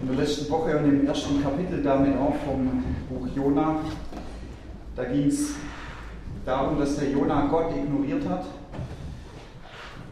in 0.00 0.08
der 0.08 0.16
letzten 0.16 0.50
Woche 0.50 0.78
und 0.78 0.84
im 0.84 1.06
ersten 1.06 1.42
Kapitel 1.42 1.82
damit 1.82 2.16
auch 2.16 2.34
vom 2.46 2.84
Buch 3.08 3.26
Jona. 3.34 3.80
Da 4.94 5.04
ging 5.04 5.26
es 5.26 5.54
darum, 6.44 6.78
dass 6.78 6.96
der 6.96 7.10
Jona 7.10 7.46
Gott 7.46 7.76
ignoriert 7.76 8.28
hat 8.28 8.44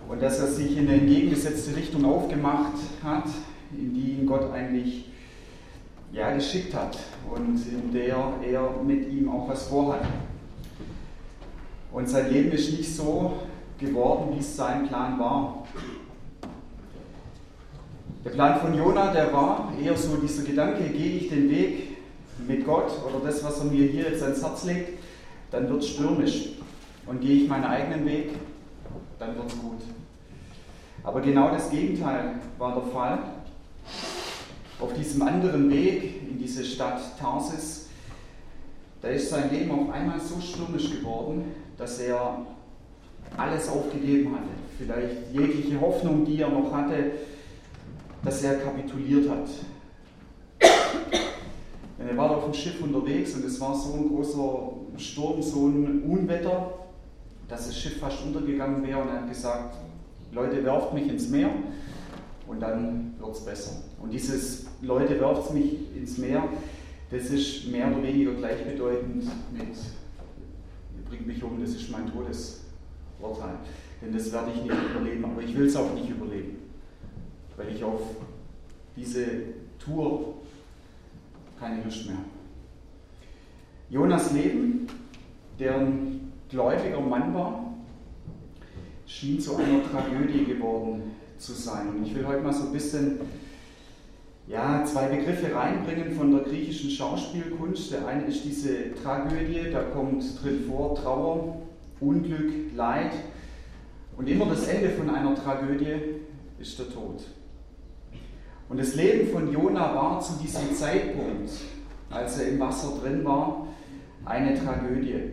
und 0.08 0.22
dass 0.22 0.38
er 0.40 0.48
sich 0.48 0.76
in 0.76 0.88
eine 0.88 1.00
entgegengesetzte 1.00 1.76
Richtung 1.76 2.04
aufgemacht 2.04 2.74
hat, 3.02 3.26
in 3.72 3.94
die 3.94 4.12
ihn 4.12 4.26
Gott 4.26 4.52
eigentlich 4.52 5.06
ja, 6.12 6.32
geschickt 6.32 6.74
hat 6.74 6.98
und 7.30 7.60
in 7.66 7.92
der 7.92 8.16
er 8.42 8.82
mit 8.84 9.08
ihm 9.08 9.28
auch 9.28 9.48
was 9.48 9.68
vorhat. 9.68 10.06
Und 11.92 12.08
sein 12.08 12.32
Leben 12.32 12.52
ist 12.52 12.76
nicht 12.76 12.94
so 12.94 13.34
geworden, 13.78 14.34
wie 14.34 14.40
es 14.40 14.56
sein 14.56 14.86
Plan 14.86 15.18
war. 15.18 15.66
Der 18.26 18.32
Plan 18.32 18.58
von 18.58 18.76
Jona, 18.76 19.12
der 19.12 19.32
war 19.32 19.72
eher 19.80 19.96
so 19.96 20.16
dieser 20.16 20.42
Gedanke, 20.42 20.82
gehe 20.88 21.18
ich 21.18 21.28
den 21.28 21.48
Weg 21.48 21.96
mit 22.44 22.66
Gott 22.66 22.90
oder 23.06 23.24
das, 23.24 23.44
was 23.44 23.60
er 23.60 23.66
mir 23.66 23.86
hier 23.86 24.10
jetzt 24.10 24.20
ans 24.20 24.42
Herz 24.42 24.64
legt, 24.64 24.98
dann 25.52 25.68
wird 25.70 25.84
es 25.84 25.90
stürmisch. 25.90 26.48
Und 27.06 27.20
gehe 27.20 27.44
ich 27.44 27.48
meinen 27.48 27.66
eigenen 27.66 28.04
Weg, 28.04 28.30
dann 29.20 29.36
wird 29.36 29.46
es 29.46 29.56
gut. 29.60 29.80
Aber 31.04 31.20
genau 31.20 31.50
das 31.50 31.70
Gegenteil 31.70 32.40
war 32.58 32.74
der 32.74 32.92
Fall. 32.92 33.18
Auf 34.80 34.92
diesem 34.94 35.22
anderen 35.22 35.70
Weg 35.70 36.28
in 36.28 36.36
diese 36.36 36.64
Stadt 36.64 37.00
Tarsis, 37.20 37.90
da 39.02 39.06
ist 39.06 39.30
sein 39.30 39.52
Leben 39.52 39.70
auf 39.70 39.90
einmal 39.90 40.18
so 40.18 40.40
stürmisch 40.40 40.90
geworden, 40.90 41.44
dass 41.78 42.00
er 42.00 42.44
alles 43.36 43.68
aufgegeben 43.68 44.32
hatte. 44.34 44.48
Vielleicht 44.78 45.32
jegliche 45.32 45.80
Hoffnung, 45.80 46.24
die 46.24 46.40
er 46.40 46.48
noch 46.48 46.72
hatte, 46.72 47.12
dass 48.26 48.42
er 48.42 48.56
kapituliert 48.56 49.30
hat. 49.30 49.48
Denn 51.96 52.08
er 52.08 52.16
war 52.16 52.32
auf 52.32 52.44
dem 52.44 52.54
Schiff 52.54 52.82
unterwegs 52.82 53.34
und 53.34 53.44
es 53.44 53.60
war 53.60 53.72
so 53.72 53.94
ein 53.94 54.08
großer 54.08 54.98
Sturm, 54.98 55.40
so 55.40 55.68
ein 55.68 56.02
Unwetter, 56.02 56.72
dass 57.48 57.68
das 57.68 57.78
Schiff 57.78 58.00
fast 58.00 58.24
untergegangen 58.24 58.84
wäre 58.84 59.00
und 59.00 59.08
er 59.08 59.20
hat 59.20 59.28
gesagt, 59.28 59.76
Leute, 60.32 60.64
werft 60.64 60.92
mich 60.92 61.08
ins 61.08 61.28
Meer 61.28 61.50
und 62.48 62.60
dann 62.60 63.14
wird 63.20 63.30
es 63.30 63.44
besser. 63.44 63.76
Und 64.02 64.12
dieses 64.12 64.66
Leute, 64.82 65.20
werft 65.20 65.54
mich 65.54 65.96
ins 65.96 66.18
Meer, 66.18 66.48
das 67.12 67.30
ist 67.30 67.68
mehr 67.68 67.86
oder 67.86 68.02
weniger 68.02 68.32
gleichbedeutend 68.32 69.24
mit, 69.52 69.68
ihr 69.68 71.04
bringt 71.08 71.28
mich 71.28 71.40
um, 71.44 71.60
das 71.60 71.70
ist 71.70 71.92
mein 71.92 72.10
Todesurteil. 72.10 73.54
Denn 74.02 74.12
das 74.12 74.32
werde 74.32 74.50
ich 74.52 74.62
nicht 74.62 74.74
überleben, 74.90 75.24
aber 75.24 75.42
ich 75.42 75.56
will 75.56 75.66
es 75.66 75.76
auch 75.76 75.94
nicht 75.94 76.10
überleben 76.10 76.65
weil 77.56 77.74
ich 77.74 77.82
auf 77.82 78.00
diese 78.96 79.26
Tour 79.78 80.34
keine 81.58 81.82
Lust 81.82 82.06
mehr 82.06 82.16
habe. 82.16 82.26
Jonas 83.88 84.32
Leben, 84.32 84.86
der 85.58 85.78
ein 85.78 86.32
gläubiger 86.48 87.00
Mann 87.00 87.34
war, 87.34 87.74
schien 89.06 89.40
zu 89.40 89.56
einer 89.56 89.82
Tragödie 89.90 90.44
geworden 90.44 91.14
zu 91.38 91.52
sein. 91.52 92.02
Ich 92.04 92.14
will 92.14 92.26
heute 92.26 92.42
mal 92.42 92.52
so 92.52 92.66
ein 92.66 92.72
bisschen 92.72 93.20
ja, 94.48 94.84
zwei 94.84 95.06
Begriffe 95.08 95.54
reinbringen 95.54 96.12
von 96.12 96.32
der 96.32 96.42
griechischen 96.42 96.90
Schauspielkunst. 96.90 97.92
Der 97.92 98.06
eine 98.06 98.24
ist 98.26 98.44
diese 98.44 98.94
Tragödie, 98.94 99.70
da 99.72 99.82
kommt 99.82 100.22
drin 100.42 100.64
vor 100.68 100.94
Trauer, 100.94 101.62
Unglück, 102.00 102.74
Leid. 102.74 103.12
Und 104.16 104.28
immer 104.28 104.46
das 104.46 104.66
Ende 104.68 104.90
von 104.90 105.10
einer 105.10 105.34
Tragödie 105.34 105.96
ist 106.58 106.78
der 106.78 106.88
Tod. 106.90 107.24
Und 108.68 108.80
das 108.80 108.94
Leben 108.94 109.30
von 109.30 109.52
Jona 109.52 109.94
war 109.94 110.20
zu 110.20 110.34
diesem 110.42 110.74
Zeitpunkt, 110.74 111.50
als 112.10 112.38
er 112.40 112.48
im 112.48 112.60
Wasser 112.60 112.98
drin 113.00 113.24
war, 113.24 113.68
eine 114.24 114.54
Tragödie. 114.54 115.32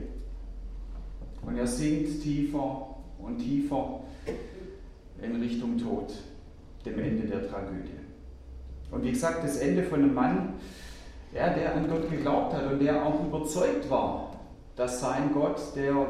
Und 1.46 1.58
er 1.58 1.68
sinkt 1.68 2.22
tiefer 2.22 2.96
und 3.20 3.40
tiefer 3.40 4.02
in 5.22 5.36
Richtung 5.42 5.78
Tod, 5.78 6.14
dem 6.86 7.00
Ende 7.00 7.28
der 7.28 7.50
Tragödie. 7.50 8.00
Und 8.92 9.04
wie 9.04 9.12
gesagt, 9.12 9.44
das 9.44 9.58
Ende 9.58 9.84
von 9.84 10.04
einem 10.04 10.14
Mann, 10.14 10.54
ja, 11.34 11.50
der 11.50 11.76
an 11.76 11.90
Gott 11.90 12.10
geglaubt 12.12 12.54
hat 12.54 12.72
und 12.72 12.80
der 12.80 13.04
auch 13.04 13.26
überzeugt 13.26 13.90
war, 13.90 14.36
dass 14.76 15.02
sein 15.02 15.32
Gott 15.34 15.60
der 15.76 16.08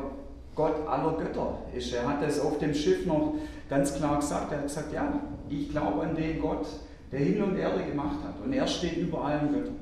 Gott 0.56 0.88
aller 0.88 1.18
Götter 1.18 1.60
ist. 1.76 1.94
Er 1.94 2.08
hat 2.08 2.22
es 2.22 2.40
auf 2.40 2.60
dem 2.60 2.74
Schiff 2.74 3.06
noch 3.06 3.36
ganz 3.70 3.96
klar 3.96 4.20
gesagt. 4.20 4.52
Er 4.52 4.60
hat 4.60 4.68
gesagt, 4.68 4.94
ja, 4.94 5.20
ich 5.50 5.70
glaube 5.70 6.02
an 6.02 6.16
den 6.16 6.40
Gott, 6.40 6.68
der 7.14 7.22
Himmel 7.22 7.44
und 7.44 7.58
Erde 7.58 7.84
gemacht 7.84 8.18
hat. 8.24 8.44
Und 8.44 8.52
er 8.52 8.66
steht 8.66 8.98
über 8.98 9.24
allen 9.24 9.54
Göttern. 9.54 9.76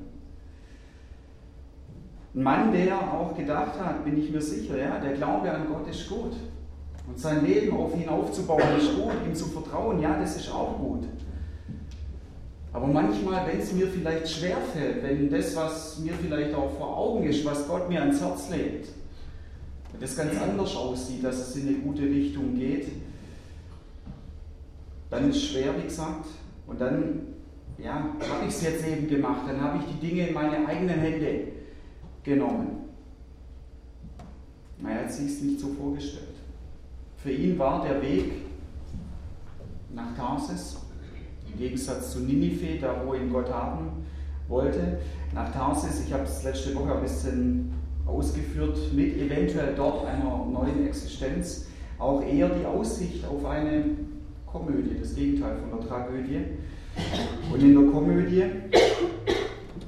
Ein 2.34 2.42
Mann, 2.42 2.72
der 2.72 2.98
auch 2.98 3.36
gedacht 3.36 3.80
hat, 3.80 4.04
bin 4.04 4.22
ich 4.22 4.30
mir 4.30 4.40
sicher, 4.40 4.76
ja, 4.76 4.98
der 4.98 5.14
Glaube 5.14 5.50
an 5.50 5.66
Gott 5.66 5.88
ist 5.88 6.08
gut. 6.08 6.32
Und 7.06 7.18
sein 7.18 7.44
Leben 7.44 7.76
auf 7.76 7.94
ihn 7.96 8.08
aufzubauen 8.08 8.62
ist 8.78 8.94
gut, 8.94 9.12
ihm 9.26 9.34
zu 9.34 9.46
vertrauen, 9.46 10.00
ja, 10.00 10.18
das 10.18 10.36
ist 10.36 10.50
auch 10.52 10.78
gut. 10.78 11.04
Aber 12.72 12.86
manchmal, 12.86 13.46
wenn 13.46 13.60
es 13.60 13.72
mir 13.72 13.86
vielleicht 13.86 14.28
schwerfällt, 14.30 15.02
wenn 15.02 15.28
das, 15.28 15.56
was 15.56 15.98
mir 15.98 16.14
vielleicht 16.14 16.54
auch 16.54 16.70
vor 16.78 16.96
Augen 16.96 17.24
ist, 17.24 17.44
was 17.44 17.66
Gott 17.66 17.88
mir 17.88 18.00
ans 18.00 18.20
Herz 18.20 18.48
legt, 18.50 18.88
wenn 19.90 20.00
das 20.00 20.16
ganz 20.16 20.40
anders 20.40 20.74
aussieht, 20.76 21.24
dass 21.24 21.36
es 21.36 21.56
in 21.56 21.68
eine 21.68 21.78
gute 21.78 22.02
Richtung 22.02 22.54
geht, 22.54 22.88
dann 25.10 25.28
ist 25.28 25.36
es 25.36 25.44
schwer, 25.44 25.74
wie 25.76 25.84
gesagt, 25.84 26.26
und 26.66 26.80
dann 26.80 27.32
ja, 27.78 27.94
habe 27.94 28.46
ich 28.46 28.54
es 28.54 28.62
jetzt 28.62 28.86
eben 28.86 29.08
gemacht. 29.08 29.42
Dann 29.46 29.60
habe 29.60 29.78
ich 29.78 29.94
die 29.94 30.06
Dinge 30.06 30.28
in 30.28 30.34
meine 30.34 30.66
eigenen 30.66 31.00
Hände 31.00 31.48
genommen. 32.22 32.82
Er 34.84 35.04
hat 35.04 35.12
sich 35.12 35.26
es 35.26 35.42
nicht 35.42 35.60
so 35.60 35.68
vorgestellt. 35.68 36.34
Für 37.16 37.30
ihn 37.30 37.58
war 37.58 37.84
der 37.84 38.02
Weg 38.02 38.32
nach 39.94 40.16
Tarsis, 40.16 40.78
im 41.50 41.58
Gegensatz 41.58 42.12
zu 42.12 42.20
Ninive, 42.20 42.80
da 42.80 43.02
wo 43.04 43.14
ihn 43.14 43.32
Gott 43.32 43.52
haben 43.52 44.04
wollte, 44.48 44.98
nach 45.34 45.52
Tarsis, 45.52 46.04
ich 46.06 46.12
habe 46.12 46.24
es 46.24 46.42
letzte 46.42 46.74
Woche 46.74 46.96
ein 46.96 47.02
bisschen 47.02 47.72
ausgeführt, 48.06 48.76
mit 48.92 49.16
eventuell 49.18 49.74
dort 49.76 50.04
einer 50.06 50.44
neuen 50.46 50.86
Existenz, 50.86 51.66
auch 51.98 52.22
eher 52.22 52.48
die 52.48 52.66
Aussicht 52.66 53.24
auf 53.24 53.44
eine 53.44 53.84
Komödie, 54.52 54.98
das 55.00 55.14
Gegenteil 55.14 55.56
von 55.56 55.78
der 55.78 55.88
Tragödie. 55.88 56.40
Und 57.50 57.62
in 57.62 57.72
der 57.72 57.90
Komödie, 57.90 58.42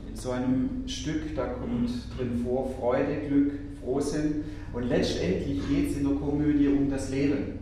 in 0.08 0.16
so 0.16 0.30
einem 0.30 0.84
Stück, 0.86 1.36
da 1.36 1.48
kommt 1.48 1.91
drin 2.16 2.41
vor 2.42 2.70
Freude, 2.70 3.28
Glück, 3.28 3.52
Frohsinn. 3.82 4.44
Und 4.72 4.84
letztendlich 4.84 5.69
geht 5.69 5.91
es 5.91 5.98
in 5.98 6.08
der 6.08 6.16
Komödie 6.16 6.69
um 6.69 6.88
das 6.88 7.10
Leben. 7.10 7.58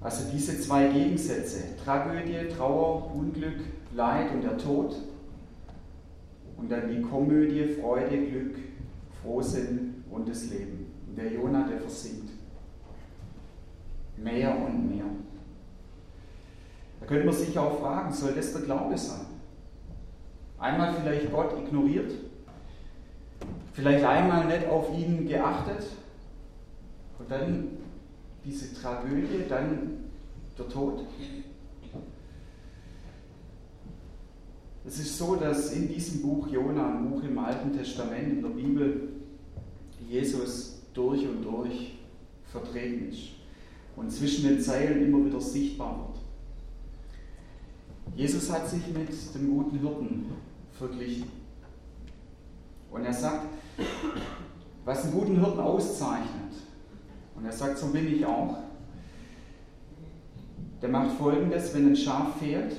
Also 0.00 0.24
diese 0.32 0.58
zwei 0.58 0.88
Gegensätze, 0.88 1.76
Tragödie, 1.84 2.48
Trauer, 2.56 3.14
Unglück, 3.14 3.60
Leid 3.94 4.32
und 4.32 4.42
der 4.42 4.56
Tod. 4.56 4.96
Und 6.56 6.72
dann 6.72 6.88
die 6.88 7.02
Komödie, 7.02 7.64
Freude, 7.78 8.16
Glück, 8.16 8.56
Frohsinn 9.22 10.02
und 10.10 10.26
das 10.26 10.48
Leben. 10.50 10.86
Und 11.06 11.18
der 11.18 11.30
Jonah, 11.30 11.68
der 11.68 11.78
versinkt 11.78 12.29
mehr 14.22 14.56
und 14.56 14.90
mehr. 14.90 15.04
Da 17.00 17.06
könnte 17.06 17.26
man 17.26 17.34
sich 17.34 17.58
auch 17.58 17.80
fragen, 17.80 18.12
soll 18.12 18.32
das 18.32 18.52
der 18.52 18.62
Glaube 18.62 18.96
sein? 18.96 19.26
Einmal 20.58 20.94
vielleicht 20.94 21.32
Gott 21.32 21.54
ignoriert, 21.58 22.12
vielleicht 23.72 24.04
einmal 24.04 24.46
nicht 24.46 24.68
auf 24.68 24.90
ihn 24.96 25.26
geachtet 25.26 25.86
und 27.18 27.30
dann 27.30 27.68
diese 28.44 28.74
Tragödie, 28.78 29.44
dann 29.48 30.10
der 30.58 30.68
Tod. 30.68 31.04
Es 34.84 34.98
ist 34.98 35.16
so, 35.16 35.36
dass 35.36 35.72
in 35.72 35.88
diesem 35.88 36.22
Buch 36.22 36.48
Jona, 36.48 36.96
ein 36.96 37.10
Buch 37.10 37.22
im 37.22 37.38
Alten 37.38 37.76
Testament, 37.76 38.32
in 38.32 38.42
der 38.42 38.48
Bibel, 38.50 39.08
Jesus 40.08 40.82
durch 40.92 41.26
und 41.26 41.42
durch 41.42 41.98
vertreten 42.50 43.10
ist 43.10 43.39
und 44.00 44.10
zwischen 44.10 44.48
den 44.48 44.60
Zeilen 44.60 45.04
immer 45.04 45.26
wieder 45.26 45.40
sichtbar 45.40 45.94
wird. 45.98 46.18
Jesus 48.16 48.50
hat 48.50 48.66
sich 48.66 48.86
mit 48.88 49.08
dem 49.34 49.50
guten 49.50 49.78
Hirten 49.78 50.24
verglichen. 50.72 51.30
Und 52.90 53.04
er 53.04 53.12
sagt, 53.12 53.46
was 54.86 55.04
einen 55.04 55.12
guten 55.12 55.38
Hirten 55.38 55.60
auszeichnet, 55.60 56.54
und 57.36 57.44
er 57.44 57.52
sagt, 57.52 57.78
so 57.78 57.88
bin 57.88 58.14
ich 58.14 58.24
auch, 58.24 58.56
der 60.80 60.88
macht 60.88 61.16
folgendes, 61.18 61.74
wenn 61.74 61.88
ein 61.88 61.96
Schaf 61.96 62.38
fehlt, 62.38 62.74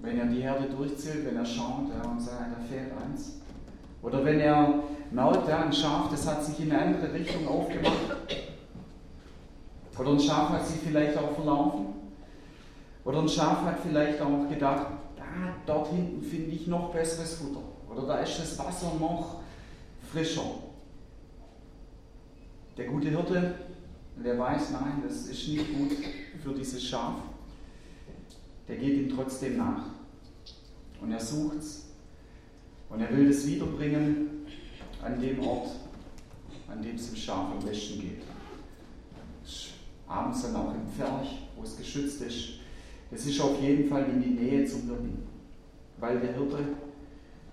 wenn 0.00 0.18
er 0.18 0.26
die 0.26 0.42
Herde 0.42 0.68
durchzählt, 0.68 1.24
wenn 1.24 1.36
er 1.36 1.46
schaut 1.46 1.88
ja, 1.88 2.10
und 2.10 2.20
sagt, 2.20 2.52
da 2.52 2.60
fehlt 2.68 2.90
eins. 3.00 3.40
Oder 4.02 4.24
wenn 4.24 4.40
er 4.40 4.82
merkt, 5.12 5.48
ja, 5.48 5.62
ein 5.62 5.72
Schaf, 5.72 6.10
das 6.10 6.26
hat 6.26 6.44
sich 6.44 6.60
in 6.60 6.72
eine 6.72 6.96
andere 6.96 7.12
Richtung 7.12 7.46
aufgemacht, 7.46 8.16
oder 9.98 10.10
ein 10.10 10.20
Schaf 10.20 10.50
hat 10.50 10.66
sich 10.66 10.78
vielleicht 10.78 11.16
auch 11.18 11.34
verlaufen. 11.34 11.86
Oder 13.04 13.20
ein 13.20 13.28
Schaf 13.28 13.62
hat 13.62 13.80
vielleicht 13.80 14.20
auch 14.20 14.48
gedacht, 14.48 14.86
ah, 15.18 15.54
dort 15.66 15.88
hinten 15.88 16.22
finde 16.22 16.50
ich 16.50 16.66
noch 16.66 16.92
besseres 16.92 17.34
Futter. 17.34 17.62
Oder 17.90 18.06
da 18.06 18.18
ist 18.18 18.38
das 18.38 18.58
Wasser 18.58 18.92
noch 19.00 19.40
frischer. 20.12 20.42
Der 22.76 22.86
gute 22.86 23.08
Hirte, 23.08 23.54
der 24.24 24.38
weiß, 24.38 24.70
nein, 24.72 25.02
das 25.06 25.26
ist 25.26 25.48
nicht 25.48 25.76
gut 25.76 25.92
für 26.42 26.54
dieses 26.54 26.84
Schaf. 26.84 27.14
Der 28.68 28.76
geht 28.76 28.96
ihm 28.96 29.16
trotzdem 29.16 29.56
nach. 29.56 29.86
Und 31.00 31.12
er 31.12 31.20
sucht 31.20 31.58
es. 31.58 31.86
Und 32.88 33.00
er 33.00 33.10
will 33.16 33.28
es 33.30 33.46
wiederbringen 33.46 34.46
an 35.02 35.20
dem 35.20 35.40
Ort, 35.40 35.70
an 36.68 36.82
dem 36.82 36.96
es 36.96 37.08
dem 37.08 37.16
Schaf 37.16 37.50
am 37.52 37.64
besten 37.64 38.00
geht. 38.00 38.22
Abends 40.08 40.42
dann 40.42 40.56
auch 40.56 40.74
im 40.74 40.86
Pferch, 40.96 41.42
wo 41.56 41.62
es 41.62 41.76
geschützt 41.76 42.22
ist. 42.22 42.60
Das 43.10 43.24
ist 43.24 43.40
auf 43.40 43.60
jeden 43.60 43.88
Fall 43.88 44.04
in 44.08 44.22
die 44.22 44.30
Nähe 44.30 44.64
zum 44.64 44.82
Hirten, 44.82 45.26
weil 45.98 46.20
der 46.20 46.34
Hirte 46.34 46.58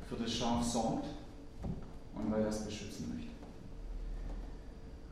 für 0.07 0.16
das 0.16 0.31
Schaf 0.31 0.63
sorgt 0.63 1.07
und 2.16 2.31
weil 2.31 2.42
er 2.42 2.50
es 2.50 2.66
beschützen 2.66 3.12
möchte. 3.13 3.31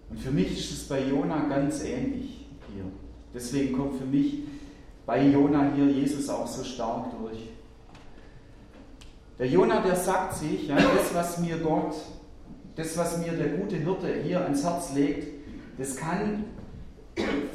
Und 0.09 0.19
für 0.19 0.31
mich 0.31 0.51
ist 0.51 0.71
es 0.71 0.87
bei 0.87 1.07
Jona 1.07 1.47
ganz 1.47 1.83
ähnlich 1.83 2.45
hier. 2.73 2.85
Deswegen 3.33 3.75
kommt 3.77 3.97
für 3.97 4.05
mich 4.05 4.43
bei 5.05 5.27
Jona 5.27 5.71
hier 5.73 5.87
Jesus 5.87 6.29
auch 6.29 6.47
so 6.47 6.63
stark 6.63 7.07
durch. 7.19 7.49
Der 9.39 9.47
Jona, 9.47 9.81
der 9.81 9.95
sagt 9.95 10.35
sich, 10.35 10.67
ja, 10.67 10.75
das, 10.75 11.13
was 11.13 11.39
mir 11.39 11.57
Gott, 11.57 11.95
das, 12.75 12.95
was 12.97 13.17
mir 13.17 13.31
der 13.33 13.57
gute 13.57 13.75
Hirte 13.77 14.21
hier 14.23 14.41
ans 14.43 14.63
Herz 14.63 14.93
legt, 14.93 15.27
das 15.77 15.95
kann 15.95 16.45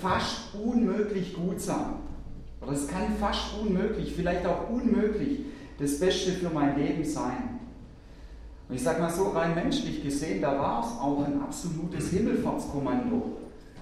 fast 0.00 0.54
unmöglich 0.54 1.34
gut 1.34 1.60
sein. 1.60 1.94
Oder 2.60 2.72
es 2.72 2.88
kann 2.88 3.16
fast 3.20 3.58
unmöglich, 3.60 4.12
vielleicht 4.14 4.46
auch 4.46 4.68
unmöglich, 4.70 5.40
das 5.78 6.00
Beste 6.00 6.32
für 6.32 6.50
mein 6.50 6.78
Leben 6.78 7.04
sein. 7.04 7.60
Und 8.68 8.74
ich 8.74 8.82
sage 8.82 9.00
mal 9.00 9.10
so, 9.10 9.28
rein 9.30 9.54
menschlich 9.54 10.02
gesehen, 10.02 10.42
da 10.42 10.58
war 10.58 10.80
es 10.80 11.00
auch 11.00 11.24
ein 11.24 11.40
absolutes 11.40 12.10
Himmelfahrtskommando, 12.10 13.38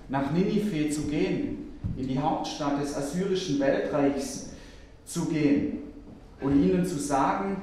nach 0.09 0.31
Ninive 0.31 0.91
zu 0.91 1.03
gehen, 1.03 1.73
in 1.97 2.07
die 2.07 2.19
Hauptstadt 2.19 2.81
des 2.81 2.95
assyrischen 2.97 3.59
Weltreichs 3.59 4.51
zu 5.05 5.25
gehen 5.27 5.79
und 6.41 6.63
ihnen 6.63 6.85
zu 6.85 6.99
sagen, 6.99 7.57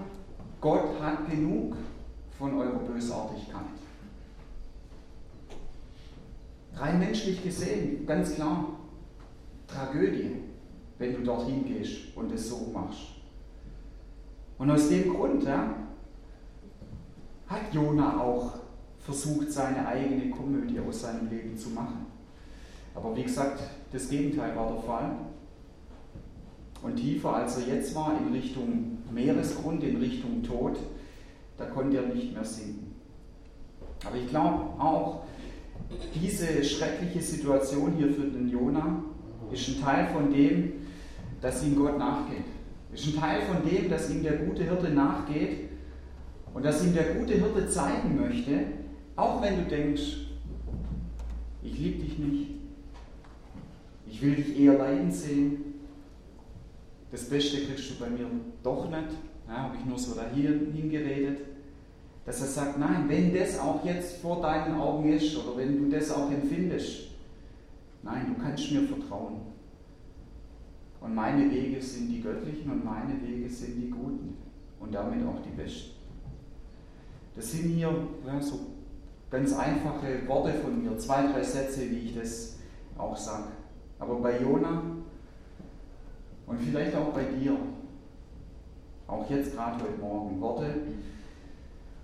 Gott 0.60 1.00
hat 1.02 1.30
genug 1.30 1.76
von 2.38 2.58
eurer 2.58 2.80
Bösartigkeit. 2.80 3.62
Rein 6.76 7.00
menschlich 7.00 7.44
gesehen, 7.44 8.06
ganz 8.06 8.36
klar, 8.36 8.66
Tragödie, 9.68 10.38
wenn 10.98 11.14
du 11.14 11.22
dorthin 11.22 11.66
gehst 11.66 12.16
und 12.16 12.32
es 12.32 12.50
so 12.50 12.70
machst. 12.74 13.10
Und 14.58 14.72
aus 14.72 14.90
dem 14.90 15.14
Grund 15.14 15.44
ja, 15.44 15.76
hat 17.48 17.74
Jona 17.74 18.20
auch 18.20 18.54
versucht, 19.00 19.52
seine 19.52 19.86
eigene 19.86 20.30
Komödie 20.30 20.80
aus 20.80 21.02
seinem 21.02 21.30
Leben 21.30 21.58
zu 21.58 21.70
machen. 21.72 22.06
Aber 22.96 23.16
wie 23.16 23.24
gesagt, 23.24 23.62
das 23.92 24.10
Gegenteil 24.10 24.56
war 24.56 24.72
der 24.72 24.82
Fall. 24.82 25.12
Und 26.82 26.96
tiefer 26.96 27.36
als 27.36 27.58
er 27.58 27.76
jetzt 27.76 27.96
war, 27.96 28.14
in 28.18 28.34
Richtung 28.34 28.98
Meeresgrund, 29.12 29.84
in 29.84 29.98
Richtung 29.98 30.44
Tod, 30.44 30.78
da 31.58 31.66
konnte 31.66 31.98
er 31.98 32.14
nicht 32.14 32.34
mehr 32.34 32.44
sinken. 32.44 32.96
Aber 34.06 34.16
ich 34.16 34.28
glaube 34.28 34.82
auch, 34.82 35.24
diese 36.16 36.64
schreckliche 36.64 37.22
Situation 37.22 37.94
hier 37.98 38.14
für 38.14 38.28
den 38.28 38.50
Jona 38.50 39.04
ist 39.52 39.68
ein 39.70 39.82
Teil 39.82 40.08
von 40.08 40.32
dem, 40.32 40.74
dass 41.42 41.64
ihm 41.64 41.76
Gott 41.76 41.98
nachgeht. 41.98 42.46
Ist 42.94 43.08
ein 43.08 43.20
Teil 43.20 43.42
von 43.42 43.68
dem, 43.68 43.90
dass 43.90 44.10
ihm 44.10 44.24
der 44.24 44.38
gute 44.38 44.64
Hirte 44.64 44.90
nachgeht 44.90 45.70
und 46.54 46.64
dass 46.64 46.84
ihm 46.84 46.94
der 46.94 47.16
gute 47.16 47.34
Hirte 47.34 47.68
zeigen 47.68 48.20
möchte, 48.20 48.66
auch 49.16 49.42
wenn 49.42 49.64
du 49.64 49.70
denkst, 49.70 50.18
ich 51.64 51.78
liebe 51.78 52.04
dich 52.04 52.18
nicht, 52.18 52.52
ich 54.08 54.22
will 54.22 54.36
dich 54.36 54.60
eher 54.60 54.78
leiden 54.78 55.12
sehen, 55.12 55.58
das 57.12 57.30
Beste 57.30 57.58
kriegst 57.62 57.90
du 57.92 58.04
bei 58.04 58.10
mir 58.10 58.26
doch 58.64 58.90
nicht, 58.90 59.18
ja, 59.48 59.58
habe 59.58 59.78
ich 59.78 59.86
nur 59.86 59.98
so 59.98 60.16
dahin 60.16 60.72
hingeredet, 60.74 61.40
dass 62.26 62.42
er 62.42 62.48
sagt, 62.48 62.80
nein, 62.80 63.06
wenn 63.08 63.34
das 63.34 63.60
auch 63.60 63.84
jetzt 63.84 64.22
vor 64.22 64.42
deinen 64.42 64.76
Augen 64.76 65.12
ist 65.12 65.36
oder 65.38 65.58
wenn 65.58 65.78
du 65.78 65.96
das 65.96 66.10
auch 66.12 66.32
empfindest, 66.32 67.10
nein, 68.02 68.34
du 68.34 68.42
kannst 68.42 68.72
mir 68.72 68.84
vertrauen. 68.84 69.42
Und 71.02 71.16
meine 71.16 71.52
Wege 71.52 71.82
sind 71.82 72.10
die 72.10 72.22
göttlichen 72.22 72.72
und 72.72 72.86
meine 72.86 73.22
Wege 73.22 73.50
sind 73.50 73.76
die 73.76 73.90
guten 73.90 74.38
und 74.80 74.94
damit 74.94 75.26
auch 75.28 75.42
die 75.42 75.62
besten. 75.62 75.92
Das 77.36 77.52
sind 77.52 77.70
hier 77.70 77.94
ja, 78.26 78.42
so 78.42 78.60
ganz 79.30 79.54
einfache 79.54 80.26
Worte 80.28 80.54
von 80.54 80.82
mir, 80.82 80.98
zwei, 80.98 81.28
drei 81.28 81.44
Sätze, 81.44 81.90
wie 81.90 81.98
ich 81.98 82.16
das 82.18 82.60
auch 82.98 83.18
sage. 83.18 83.50
Aber 84.00 84.16
bei 84.20 84.40
Jona 84.40 84.82
und 86.46 86.60
vielleicht 86.62 86.96
auch 86.96 87.12
bei 87.12 87.24
dir, 87.24 87.58
auch 89.08 89.30
jetzt 89.30 89.56
gerade 89.56 89.84
heute 89.84 90.00
Morgen, 90.00 90.40
Worte, 90.40 90.74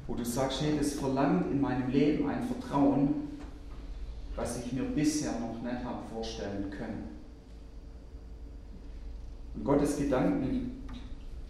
wo 0.10 0.16
du 0.16 0.26
sagst, 0.26 0.64
hey, 0.64 0.74
das 0.76 0.94
verlangt 0.94 1.52
in 1.52 1.62
meinem 1.62 1.92
Leben 1.92 2.28
ein 2.28 2.42
Vertrauen, 2.44 3.14
was 4.36 4.66
ich 4.66 4.74
mir 4.74 4.84
bisher 4.84 5.34
noch 5.34 5.62
nicht 5.62 5.86
habe 5.86 6.00
vorstellen 6.12 6.72
können. 6.72 7.04
Und 9.54 9.64
Gottes 9.64 9.98
Gedanken, 9.98 10.84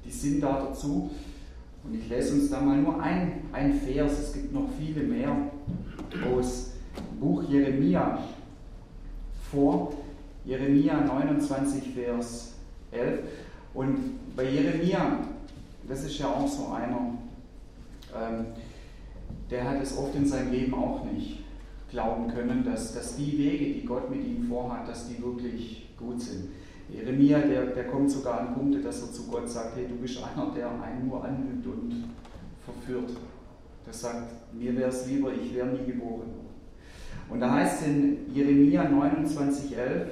die 0.04 0.12
sind 0.12 0.42
da 0.42 0.66
dazu. 0.68 1.10
Und 1.86 1.96
ich 1.96 2.10
lese 2.10 2.34
uns 2.34 2.50
da 2.50 2.60
mal 2.60 2.78
nur 2.78 3.02
ein, 3.02 3.44
ein 3.54 3.74
Vers, 3.74 4.20
es 4.20 4.34
gibt 4.34 4.54
noch 4.54 4.68
viele 4.78 5.04
mehr 5.04 5.34
aus 6.36 6.72
dem 6.98 7.20
Buch 7.22 7.44
Jeremia 7.50 8.20
vor. 9.50 9.94
Jeremia 10.44 11.00
29, 11.00 11.94
Vers 11.94 12.56
11. 12.92 13.22
Und 13.74 14.36
bei 14.36 14.44
Jeremia, 14.44 15.20
das 15.88 16.04
ist 16.04 16.18
ja 16.20 16.28
auch 16.28 16.48
so 16.48 16.68
einer, 16.74 17.14
der 19.50 19.70
hat 19.70 19.82
es 19.82 19.98
oft 19.98 20.16
in 20.16 20.26
seinem 20.26 20.52
Leben 20.52 20.74
auch 20.74 21.04
nicht 21.06 21.44
glauben 21.90 22.28
können, 22.28 22.64
dass, 22.64 22.94
dass 22.94 23.16
die 23.16 23.38
Wege, 23.38 23.74
die 23.74 23.86
Gott 23.86 24.10
mit 24.10 24.24
ihm 24.24 24.48
vorhat, 24.48 24.88
dass 24.88 25.08
die 25.08 25.22
wirklich 25.22 25.90
gut 25.98 26.22
sind. 26.22 26.50
Jeremia, 26.92 27.40
der, 27.40 27.68
der 27.68 27.88
kommt 27.88 28.10
sogar 28.10 28.42
an 28.42 28.54
Punkte, 28.54 28.82
dass 28.82 29.02
er 29.02 29.12
zu 29.12 29.28
Gott 29.28 29.48
sagt, 29.50 29.76
hey, 29.76 29.86
du 29.88 29.96
bist 29.96 30.20
einer, 30.24 30.52
der 30.56 30.70
einen 30.82 31.08
nur 31.08 31.24
anlügt 31.24 31.66
und 31.68 32.06
verführt. 32.66 33.12
Der 33.86 33.94
sagt, 33.94 34.54
mir 34.54 34.76
wäre 34.76 34.90
es 34.90 35.08
lieber, 35.08 35.32
ich 35.34 35.54
wäre 35.54 35.68
nie 35.68 35.86
geboren. 35.86 36.32
Und 37.30 37.40
da 37.40 37.54
heißt 37.54 37.82
es 37.82 37.88
in 37.88 38.34
Jeremia 38.34 38.90
29, 38.90 39.78
11, 39.78 40.08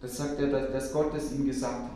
das 0.00 0.16
sagt 0.16 0.40
er, 0.40 0.48
dass 0.48 0.92
Gott 0.92 1.14
es 1.14 1.32
ihm 1.32 1.46
gesagt 1.46 1.84
hat. 1.84 1.91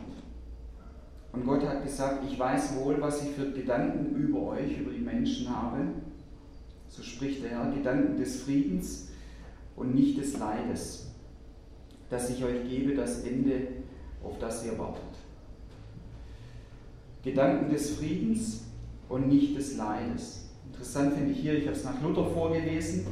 Und 1.33 1.45
Gott 1.45 1.63
hat 1.67 1.83
gesagt, 1.83 2.23
ich 2.29 2.37
weiß 2.37 2.77
wohl, 2.77 2.99
was 2.99 3.23
ich 3.23 3.31
für 3.31 3.51
Gedanken 3.51 4.15
über 4.15 4.39
euch, 4.41 4.79
über 4.79 4.91
die 4.91 4.99
Menschen 4.99 5.49
habe. 5.49 5.79
So 6.89 7.03
spricht 7.03 7.43
der 7.43 7.51
Herr, 7.51 7.71
Gedanken 7.71 8.17
des 8.17 8.43
Friedens 8.43 9.09
und 9.75 9.93
nicht 9.93 10.17
des 10.17 10.37
Leides 10.39 11.07
dass 12.09 12.29
ich 12.29 12.43
euch 12.43 12.67
gebe 12.69 12.95
das 12.95 13.23
Ende, 13.23 13.67
auf 14.23 14.37
das 14.39 14.65
ihr 14.65 14.77
wartet. 14.77 15.01
Gedanken 17.23 17.69
des 17.69 17.95
Friedens 17.95 18.61
und 19.09 19.27
nicht 19.27 19.57
des 19.57 19.75
Leides. 19.77 20.49
Interessant 20.71 21.13
finde 21.13 21.31
ich 21.31 21.39
hier, 21.39 21.55
ich 21.55 21.65
habe 21.65 21.75
es 21.75 21.83
nach 21.83 22.01
Luther 22.01 22.25
vorgelesen, 22.25 23.07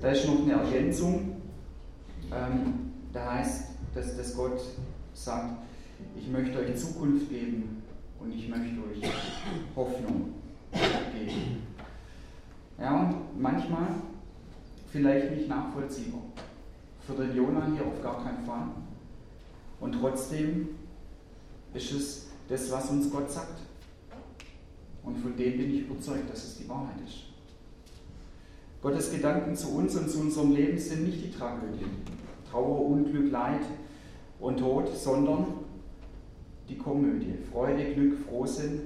da 0.00 0.10
ist 0.10 0.26
noch 0.26 0.42
eine 0.42 0.52
Ergänzung. 0.52 1.36
Ähm, 2.32 2.92
da 3.12 3.34
heißt, 3.34 3.66
dass, 3.94 4.16
dass 4.16 4.36
Gott 4.36 4.60
sagt, 5.12 5.62
ich 6.16 6.28
möchte 6.28 6.58
euch 6.58 6.76
Zukunft 6.76 7.28
geben 7.28 7.82
und 8.18 8.32
ich 8.32 8.48
möchte 8.48 8.80
euch 8.80 9.10
Hoffnung 9.74 10.34
geben. 10.72 11.62
Ja, 12.78 13.00
und 13.00 13.40
manchmal 13.40 13.88
vielleicht 14.90 15.30
nicht 15.32 15.48
nachvollziehbar. 15.48 16.22
Für 17.06 17.14
den 17.14 17.34
Jonah 17.34 17.66
hier 17.72 17.86
auf 17.86 18.02
gar 18.02 18.22
keinen 18.22 18.44
Fall. 18.44 18.68
Und 19.80 19.92
trotzdem 20.00 20.68
ist 21.74 21.92
es 21.92 22.26
das, 22.48 22.70
was 22.70 22.90
uns 22.90 23.10
Gott 23.10 23.30
sagt. 23.30 23.60
Und 25.02 25.16
von 25.18 25.36
dem 25.36 25.58
bin 25.58 25.74
ich 25.74 25.80
überzeugt, 25.82 26.30
dass 26.30 26.44
es 26.44 26.58
die 26.58 26.68
Wahrheit 26.68 27.00
ist. 27.06 27.30
Gottes 28.82 29.10
Gedanken 29.12 29.54
zu 29.54 29.76
uns 29.76 29.96
und 29.96 30.10
zu 30.10 30.20
unserem 30.20 30.52
Leben 30.52 30.78
sind 30.78 31.04
nicht 31.04 31.24
die 31.24 31.30
Tragödien, 31.30 31.90
Trauer, 32.50 32.86
Unglück, 32.86 33.30
Leid 33.30 33.60
und 34.40 34.58
Tod, 34.58 34.88
sondern 34.96 35.46
die 36.70 36.78
Komödie, 36.78 37.34
Freude, 37.50 37.92
Glück, 37.92 38.18
Frohsinn 38.26 38.80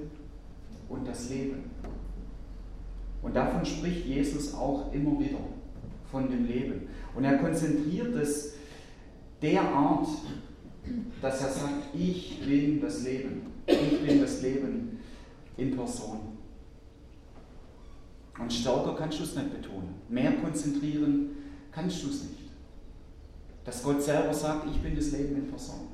und 0.89 1.07
das 1.07 1.29
Leben. 1.29 1.63
Und 3.21 3.35
davon 3.35 3.65
spricht 3.65 4.05
Jesus 4.05 4.53
auch 4.53 4.91
immer 4.93 5.19
wieder 5.19 5.39
von 6.11 6.29
dem 6.29 6.45
Leben. 6.45 6.87
Und 7.15 7.23
er 7.23 7.37
konzentriert 7.37 8.15
es 8.15 8.55
der 9.41 9.61
Art, 9.61 10.07
dass 11.21 11.41
er 11.41 11.49
sagt, 11.49 11.95
ich 11.95 12.39
bin 12.45 12.81
das 12.81 13.03
Leben. 13.03 13.41
Ich 13.65 14.05
bin 14.05 14.21
das 14.21 14.41
Leben 14.41 14.99
in 15.57 15.75
Person. 15.75 16.19
Und 18.37 18.51
stärker 18.51 18.95
kannst 18.95 19.19
du 19.19 19.23
es 19.23 19.35
nicht 19.35 19.61
betonen. 19.61 19.95
Mehr 20.09 20.33
konzentrieren 20.33 21.29
kannst 21.71 22.03
du 22.03 22.09
es 22.09 22.23
nicht. 22.23 22.51
Dass 23.63 23.81
Gott 23.81 24.03
selber 24.03 24.33
sagt, 24.33 24.67
ich 24.69 24.81
bin 24.81 24.95
das 24.95 25.11
Leben 25.11 25.35
in 25.37 25.47
Person. 25.47 25.87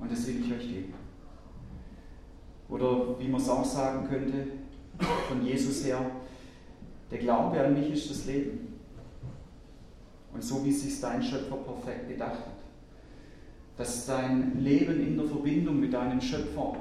Und 0.00 0.10
das 0.10 0.26
will 0.26 0.42
ich 0.44 0.52
euch 0.52 0.68
geben. 0.68 0.94
Oder 2.68 3.18
wie 3.18 3.28
man 3.28 3.40
es 3.40 3.48
auch 3.48 3.64
sagen 3.64 4.08
könnte, 4.08 4.46
von 5.28 5.44
Jesus 5.44 5.84
her, 5.84 6.10
der 7.10 7.18
Glaube 7.18 7.60
an 7.60 7.74
mich 7.74 7.92
ist 7.92 8.10
das 8.10 8.26
Leben. 8.26 8.78
Und 10.32 10.42
so 10.42 10.64
wie 10.64 10.72
sich 10.72 11.00
dein 11.00 11.22
Schöpfer 11.22 11.56
perfekt 11.56 12.08
gedacht 12.08 12.38
hat. 12.38 12.60
Dass 13.76 14.06
dein 14.06 14.62
Leben 14.62 15.00
in 15.00 15.16
der 15.16 15.26
Verbindung 15.26 15.80
mit 15.80 15.92
deinem 15.92 16.20
Schöpfer 16.20 16.76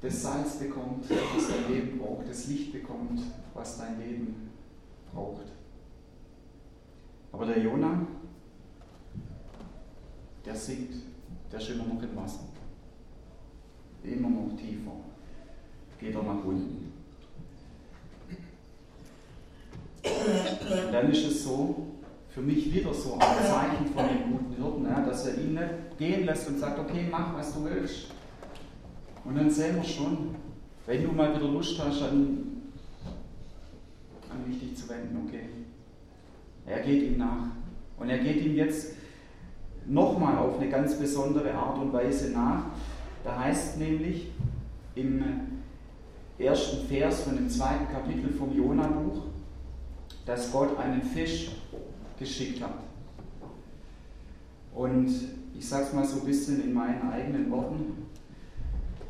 das 0.00 0.22
Salz 0.22 0.56
bekommt, 0.56 1.04
was 1.10 1.48
dein 1.48 1.72
Leben 1.72 1.98
braucht, 1.98 2.28
das 2.28 2.46
Licht 2.48 2.72
bekommt, 2.72 3.20
was 3.54 3.78
dein 3.78 4.00
Leben 4.00 4.50
braucht. 5.12 5.44
Aber 7.32 7.46
der 7.46 7.58
Jonah, 7.62 8.06
der 10.44 10.54
sinkt, 10.54 10.94
der 11.50 11.60
ist 11.60 11.70
immer 11.70 11.84
noch 11.84 12.02
im 12.02 12.16
Wasser. 12.16 12.44
Immer 14.02 14.30
noch 14.30 14.56
tiefer. 14.56 14.92
Geht 15.98 16.14
er 16.14 16.22
nach 16.22 16.44
unten. 16.44 16.92
Und 20.02 20.92
dann 20.92 21.10
ist 21.10 21.26
es 21.26 21.44
so, 21.44 21.86
für 22.30 22.40
mich 22.40 22.72
wieder 22.72 22.94
so 22.94 23.14
ein 23.14 23.44
Zeichen 23.44 23.86
von 23.86 24.08
dem 24.08 24.32
guten 24.32 24.56
Hirten, 24.56 25.06
dass 25.06 25.26
er 25.26 25.38
ihn 25.38 25.54
nicht 25.54 25.98
gehen 25.98 26.24
lässt 26.24 26.48
und 26.48 26.58
sagt, 26.58 26.78
okay, 26.78 27.06
mach, 27.10 27.36
was 27.36 27.54
du 27.54 27.64
willst. 27.64 28.06
Und 29.24 29.34
dann 29.34 29.50
sehen 29.50 29.76
wir 29.76 29.84
schon, 29.84 30.34
wenn 30.86 31.02
du 31.02 31.12
mal 31.12 31.34
wieder 31.34 31.48
Lust 31.48 31.78
hast, 31.78 32.02
an, 32.02 32.62
an 34.30 34.48
mich 34.48 34.60
dich 34.60 34.76
zu 34.76 34.88
wenden, 34.88 35.26
okay. 35.26 35.48
Er 36.66 36.80
geht 36.80 37.02
ihm 37.02 37.18
nach. 37.18 37.48
Und 37.98 38.08
er 38.08 38.18
geht 38.18 38.44
ihm 38.44 38.54
jetzt 38.54 38.94
nochmal 39.86 40.38
auf 40.38 40.58
eine 40.58 40.68
ganz 40.68 40.98
besondere 40.98 41.52
Art 41.54 41.78
und 41.78 41.92
Weise 41.92 42.30
nach. 42.30 42.64
Da 43.24 43.38
heißt 43.38 43.78
nämlich 43.78 44.28
im 44.94 45.22
ersten 46.38 46.86
Vers 46.86 47.22
von 47.22 47.36
dem 47.36 47.48
zweiten 47.48 47.88
Kapitel 47.92 48.32
vom 48.32 48.56
Jona-Buch, 48.56 49.22
dass 50.26 50.50
Gott 50.50 50.78
einen 50.78 51.02
Fisch 51.02 51.50
geschickt 52.18 52.62
hat. 52.62 52.74
Und 54.74 55.08
ich 55.58 55.68
sage 55.68 55.84
es 55.84 55.92
mal 55.92 56.06
so 56.06 56.20
ein 56.20 56.26
bisschen 56.26 56.62
in 56.62 56.72
meinen 56.72 57.10
eigenen 57.10 57.50
Worten. 57.50 58.06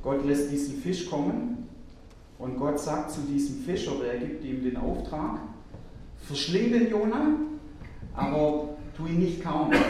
Gott 0.02 0.24
lässt 0.24 0.50
diesen 0.50 0.80
Fisch 0.80 1.08
kommen 1.08 1.68
und 2.38 2.58
Gott 2.58 2.80
sagt 2.80 3.12
zu 3.12 3.20
diesem 3.20 3.62
Fisch 3.62 3.86
oder 3.86 4.14
er 4.14 4.18
gibt 4.18 4.44
ihm 4.44 4.62
den 4.62 4.76
Auftrag, 4.78 5.40
verschling 6.22 6.72
den 6.72 6.90
Jona, 6.90 7.36
aber 8.14 8.70
tu 8.96 9.06
ihn 9.06 9.18
nicht 9.18 9.42
kaum. 9.42 9.70
Ja? 9.72 9.80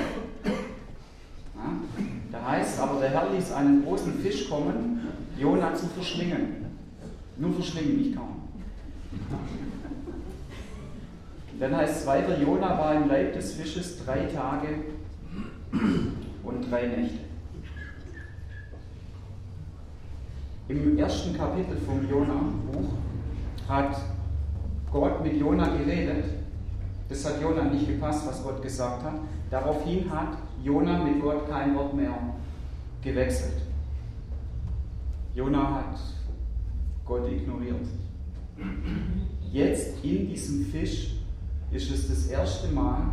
Da 2.33 2.47
heißt 2.51 2.81
aber, 2.81 3.00
Herr 3.11 3.31
ließ 3.35 3.53
einen 3.53 3.85
großen 3.85 4.15
Fisch 4.21 4.49
kommen, 4.49 5.01
Jona 5.39 5.75
zu 5.75 5.87
verschlingen. 5.87 6.65
Nur 7.37 7.53
verschlingen, 7.55 7.97
nicht 7.97 8.17
kaum. 8.17 8.43
Dann 11.59 11.77
heißt 11.77 12.01
es 12.01 12.07
weiter, 12.07 12.39
Jona 12.41 12.79
war 12.79 12.95
im 12.95 13.09
Leib 13.09 13.35
des 13.35 13.55
Fisches 13.55 14.05
drei 14.05 14.27
Tage 14.27 14.69
und 16.43 16.71
drei 16.71 16.87
Nächte. 16.87 17.19
Im 20.69 20.99
ersten 20.99 21.37
Kapitel 21.37 21.77
vom 21.79 22.09
Jona-Buch 22.09 22.93
hat 23.69 23.97
Gott 24.93 25.25
mit 25.25 25.37
Jona 25.37 25.77
geredet. 25.77 26.25
Das 27.09 27.25
hat 27.25 27.43
Jona 27.43 27.65
nicht 27.65 27.89
gepasst, 27.89 28.27
was 28.29 28.43
Gott 28.45 28.63
gesagt 28.63 29.03
hat. 29.03 29.15
Daraufhin 29.51 30.09
hat 30.11 30.39
Jona 30.63 31.03
mit 31.03 31.21
Gott 31.21 31.51
kein 31.51 31.75
Wort 31.75 31.95
mehr 31.95 32.11
gewechselt. 33.03 33.63
Jona 35.35 35.75
hat 35.75 36.01
Gott 37.05 37.31
ignoriert. 37.31 37.87
Jetzt 39.51 40.05
in 40.05 40.29
diesem 40.29 40.67
Fisch 40.67 41.17
ist 41.71 41.91
es 41.91 42.09
das 42.09 42.27
erste 42.27 42.69
Mal, 42.69 43.13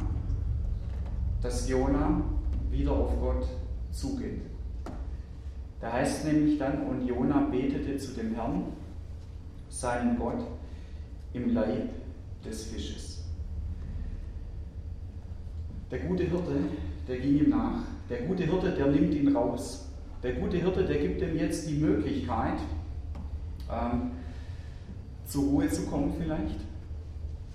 dass 1.41 1.70
Jona 1.70 2.22
wieder 2.70 2.91
auf 2.91 3.20
Gott 3.20 3.48
zugeht. 3.91 4.41
Da 5.79 5.94
heißt 5.94 6.25
nämlich 6.25 6.58
dann, 6.58 6.88
und 6.88 7.08
Jona 7.08 7.48
betete 7.51 7.98
zu 7.98 8.13
dem 8.13 8.34
Herrn, 8.34 8.63
seinen 9.70 10.17
Gott, 10.17 10.44
im 11.34 11.53
Leib 11.53 11.89
des 12.44 12.63
Fisches. 12.63 13.24
Der 15.91 16.00
gute 16.00 16.24
Hirte, 16.24 16.60
der 17.08 17.20
ging 17.20 17.38
ihm 17.38 17.50
nach. 17.50 17.97
Der 18.10 18.22
gute 18.22 18.44
Hirte, 18.44 18.72
der 18.72 18.88
nimmt 18.88 19.14
ihn 19.14 19.36
raus. 19.36 19.90
Der 20.24 20.34
gute 20.34 20.58
Hirte, 20.58 20.86
der 20.86 20.98
gibt 20.98 21.22
ihm 21.22 21.36
jetzt 21.36 21.70
die 21.70 21.76
Möglichkeit, 21.76 22.60
ähm, 23.70 24.12
zur 25.26 25.44
Ruhe 25.44 25.70
zu 25.70 25.86
kommen 25.88 26.14
vielleicht, 26.18 26.62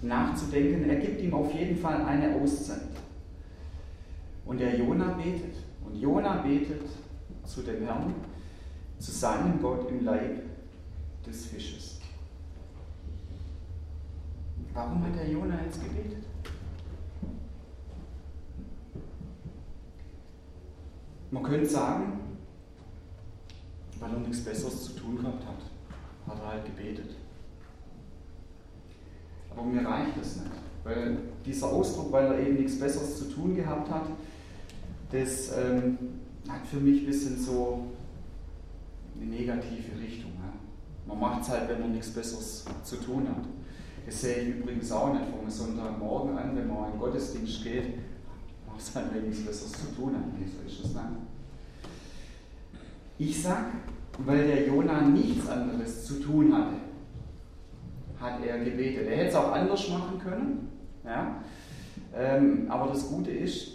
nachzudenken. 0.03 0.89
Er 0.89 0.97
gibt 0.97 1.23
ihm 1.23 1.33
auf 1.35 1.53
jeden 1.55 1.77
Fall 1.77 2.05
eine 2.05 2.37
Auszeit. 2.37 2.81
Und 4.45 4.61
der 4.61 4.77
Jona 4.77 5.15
betet. 5.15 5.57
Und 5.85 5.97
Jona 5.97 6.43
betet 6.43 6.83
zu 7.45 7.63
dem 7.63 7.85
Herrn, 7.85 8.15
zu 8.99 9.11
seinem 9.11 9.61
Gott 9.61 9.91
im 9.91 10.05
Leib 10.05 10.43
des 11.27 11.47
Fisches. 11.47 12.01
Warum 14.75 15.05
hat 15.05 15.17
der 15.17 15.29
Jona 15.29 15.63
jetzt 15.65 15.83
gebetet? 15.83 16.25
Man 21.33 21.43
könnte 21.45 21.67
sagen, 21.67 22.21
weil 23.99 24.13
er 24.13 24.19
nichts 24.19 24.45
Besseres 24.45 24.85
zu 24.85 24.93
tun 24.93 25.17
gehabt 25.17 25.43
hat, 25.47 25.63
hat 26.27 26.43
er 26.43 26.47
halt 26.47 26.65
gebetet. 26.67 27.17
Aber 29.51 29.63
mir 29.63 29.83
reicht 29.83 30.19
das 30.21 30.37
nicht, 30.37 30.51
weil 30.85 31.19
dieser 31.45 31.69
Ausdruck, 31.69 32.13
weil 32.13 32.27
er 32.27 32.39
eben 32.39 32.57
nichts 32.57 32.79
Besseres 32.79 33.19
zu 33.19 33.31
tun 33.31 33.57
gehabt 33.57 33.91
hat, 33.91 34.09
das 35.11 35.57
ähm, 35.57 35.97
hat 36.49 36.67
für 36.67 36.81
mich 36.81 37.01
ein 37.01 37.07
bisschen 37.07 37.39
so 37.39 37.87
eine 39.17 39.31
negative 39.31 39.99
Richtung. 39.99 40.33
Ja. 40.33 40.53
Man 41.07 41.19
macht 41.19 41.43
es 41.43 41.49
halt, 41.49 41.67
wenn 41.71 41.81
man 41.81 41.93
nichts 41.93 42.11
Besseres 42.11 42.67
zu 42.85 42.97
tun 42.97 43.27
hat. 43.27 43.45
Das 44.05 44.21
sehe 44.21 44.37
ich 44.37 44.57
übrigens 44.57 44.93
auch 44.93 45.15
nicht 45.15 45.25
vom 45.31 45.49
Sonntagmorgen 45.49 46.37
an, 46.37 46.55
wenn 46.57 46.69
man 46.69 46.87
in 46.87 46.93
den 46.93 47.01
Gottesdienst 47.01 47.63
geht, 47.63 47.95
halt, 48.95 49.15
wenn 49.15 49.29
nichts 49.29 49.45
Besseres 49.45 49.73
zu 49.73 49.95
tun 49.95 50.15
hat. 50.15 50.39
Nee, 50.39 50.47
so 50.47 50.67
ist 50.67 50.85
das 50.85 50.93
nicht. 50.95 51.33
Ich 53.19 53.43
sage, 53.43 53.67
weil 54.19 54.47
der 54.47 54.67
Jona 54.67 55.03
nichts 55.03 55.49
anderes 55.49 56.05
zu 56.05 56.15
tun 56.21 56.53
hatte, 56.53 56.77
hat 58.21 58.45
er 58.45 58.65
gebetet. 58.65 59.07
Er 59.09 59.17
hätte 59.17 59.29
es 59.29 59.35
auch 59.35 59.53
anders 59.53 59.89
machen 59.89 60.19
können, 60.19 60.69
ja? 61.05 61.43
Ähm, 62.15 62.67
aber 62.69 62.93
das 62.93 63.09
Gute 63.09 63.31
ist, 63.31 63.69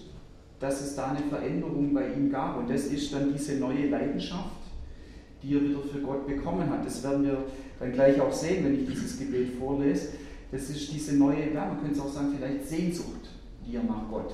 dass 0.59 0.81
es 0.81 0.95
da 0.95 1.11
eine 1.11 1.25
Veränderung 1.27 1.93
bei 1.93 2.13
ihm 2.13 2.31
gab. 2.31 2.57
Und 2.57 2.69
das 2.69 2.85
ist 2.85 3.13
dann 3.13 3.31
diese 3.31 3.55
neue 3.55 3.89
Leidenschaft, 3.89 4.51
die 5.41 5.55
er 5.55 5.61
wieder 5.61 5.79
für 5.81 5.99
Gott 5.99 6.27
bekommen 6.27 6.69
hat. 6.69 6.85
Das 6.85 7.03
werden 7.03 7.23
wir 7.23 7.45
dann 7.79 7.91
gleich 7.91 8.19
auch 8.19 8.31
sehen, 8.31 8.65
wenn 8.65 8.79
ich 8.79 8.87
dieses 8.87 9.19
Gebet 9.19 9.57
vorlese. 9.59 10.09
Das 10.51 10.69
ist 10.69 10.91
diese 10.91 11.15
neue, 11.17 11.53
ja, 11.53 11.65
man 11.65 11.79
könnte 11.79 11.95
es 11.95 12.01
auch 12.01 12.11
sagen, 12.11 12.33
vielleicht 12.37 12.67
Sehnsucht, 12.67 13.29
die 13.65 13.75
er 13.75 13.83
nach 13.83 14.09
Gott 14.09 14.33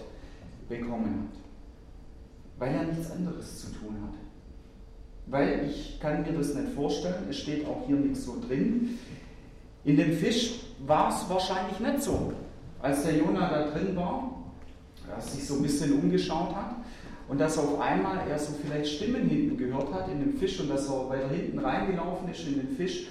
bekommen 0.67 1.29
hat. 1.29 1.39
Weil 2.59 2.75
er 2.75 2.83
nichts 2.85 3.11
anderes 3.11 3.59
zu 3.61 3.67
tun 3.73 3.95
hat. 4.03 4.15
Weil 5.25 5.67
ich 5.69 5.99
kann 5.99 6.21
mir 6.21 6.33
das 6.33 6.53
nicht 6.53 6.73
vorstellen, 6.73 7.27
es 7.29 7.37
steht 7.37 7.65
auch 7.65 7.85
hier 7.87 7.95
nichts 7.95 8.25
so 8.25 8.39
drin. 8.45 8.99
In 9.85 9.97
dem 9.97 10.13
Fisch 10.13 10.59
war 10.85 11.09
es 11.09 11.29
wahrscheinlich 11.29 11.79
nicht 11.79 12.01
so. 12.01 12.33
Als 12.81 13.03
der 13.03 13.17
Jonah 13.17 13.49
da 13.49 13.71
drin 13.71 13.95
war, 13.95 14.43
dass 15.07 15.33
sich 15.33 15.45
so 15.45 15.55
ein 15.55 15.61
bisschen 15.61 15.93
umgeschaut 15.93 16.53
hat 16.55 16.75
und 17.27 17.39
dass 17.39 17.57
auf 17.57 17.79
einmal 17.79 18.27
er 18.29 18.37
so 18.37 18.53
vielleicht 18.61 18.95
Stimmen 18.95 19.27
hinten 19.27 19.57
gehört 19.57 19.93
hat 19.93 20.09
in 20.09 20.19
dem 20.19 20.37
Fisch 20.37 20.59
und 20.59 20.69
dass 20.69 20.89
er 20.89 21.09
weiter 21.09 21.29
hinten 21.29 21.59
reingelaufen 21.59 22.29
ist 22.29 22.45
in 22.47 22.55
den 22.55 22.75
Fisch 22.75 23.07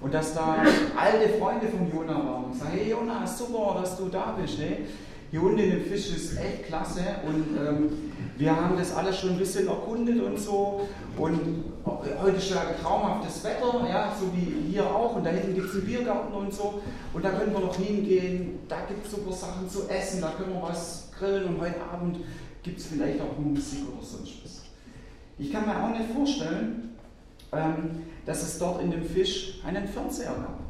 und 0.00 0.12
dass 0.12 0.34
da 0.34 0.56
alte 0.96 1.28
Freunde 1.38 1.68
von 1.68 1.90
Jonah 1.90 2.24
waren 2.24 2.44
und 2.44 2.54
sagen, 2.54 2.72
hey 2.72 2.90
Jonah, 2.90 3.26
super, 3.26 3.78
dass 3.80 3.96
du 3.96 4.08
da 4.08 4.36
bist. 4.38 4.58
Hey. 4.58 4.84
Hier 5.34 5.42
unten 5.42 5.58
in 5.58 5.70
dem 5.70 5.84
Fisch 5.84 6.14
ist 6.14 6.38
echt 6.38 6.66
klasse 6.66 7.00
und 7.26 7.58
ähm, 7.58 7.90
wir 8.38 8.54
haben 8.54 8.76
das 8.78 8.94
alles 8.94 9.18
schon 9.18 9.30
ein 9.30 9.38
bisschen 9.38 9.66
erkundet 9.66 10.22
und 10.22 10.38
so. 10.38 10.86
Und 11.18 11.64
heute 12.22 12.36
ist 12.36 12.50
ja 12.50 12.62
traumhaftes 12.80 13.42
Wetter, 13.42 13.84
ja, 13.88 14.14
so 14.16 14.32
wie 14.32 14.70
hier 14.70 14.86
auch. 14.86 15.16
Und 15.16 15.26
da 15.26 15.30
hinten 15.30 15.56
gibt 15.56 15.70
es 15.70 15.74
einen 15.74 15.86
Biergarten 15.86 16.32
und 16.32 16.54
so. 16.54 16.80
Und 17.12 17.24
da 17.24 17.30
können 17.30 17.52
wir 17.52 17.58
noch 17.58 17.74
hingehen. 17.74 18.60
Da 18.68 18.82
gibt 18.86 19.04
es 19.04 19.10
super 19.10 19.32
Sachen 19.32 19.68
zu 19.68 19.88
essen. 19.88 20.20
Da 20.20 20.34
können 20.38 20.52
wir 20.52 20.62
was 20.62 21.10
grillen. 21.18 21.46
Und 21.46 21.60
heute 21.60 21.82
Abend 21.82 22.18
gibt 22.62 22.78
es 22.78 22.86
vielleicht 22.86 23.20
auch 23.20 23.36
Musik 23.36 23.80
oder 23.92 24.06
sonst 24.06 24.34
was. 24.44 24.62
Ich 25.36 25.52
kann 25.52 25.66
mir 25.66 25.82
auch 25.82 25.90
nicht 25.90 26.12
vorstellen, 26.14 26.94
ähm, 27.52 28.02
dass 28.24 28.40
es 28.44 28.56
dort 28.60 28.80
in 28.82 28.92
dem 28.92 29.04
Fisch 29.04 29.60
einen 29.66 29.88
Fernseher 29.88 30.26
gab, 30.26 30.60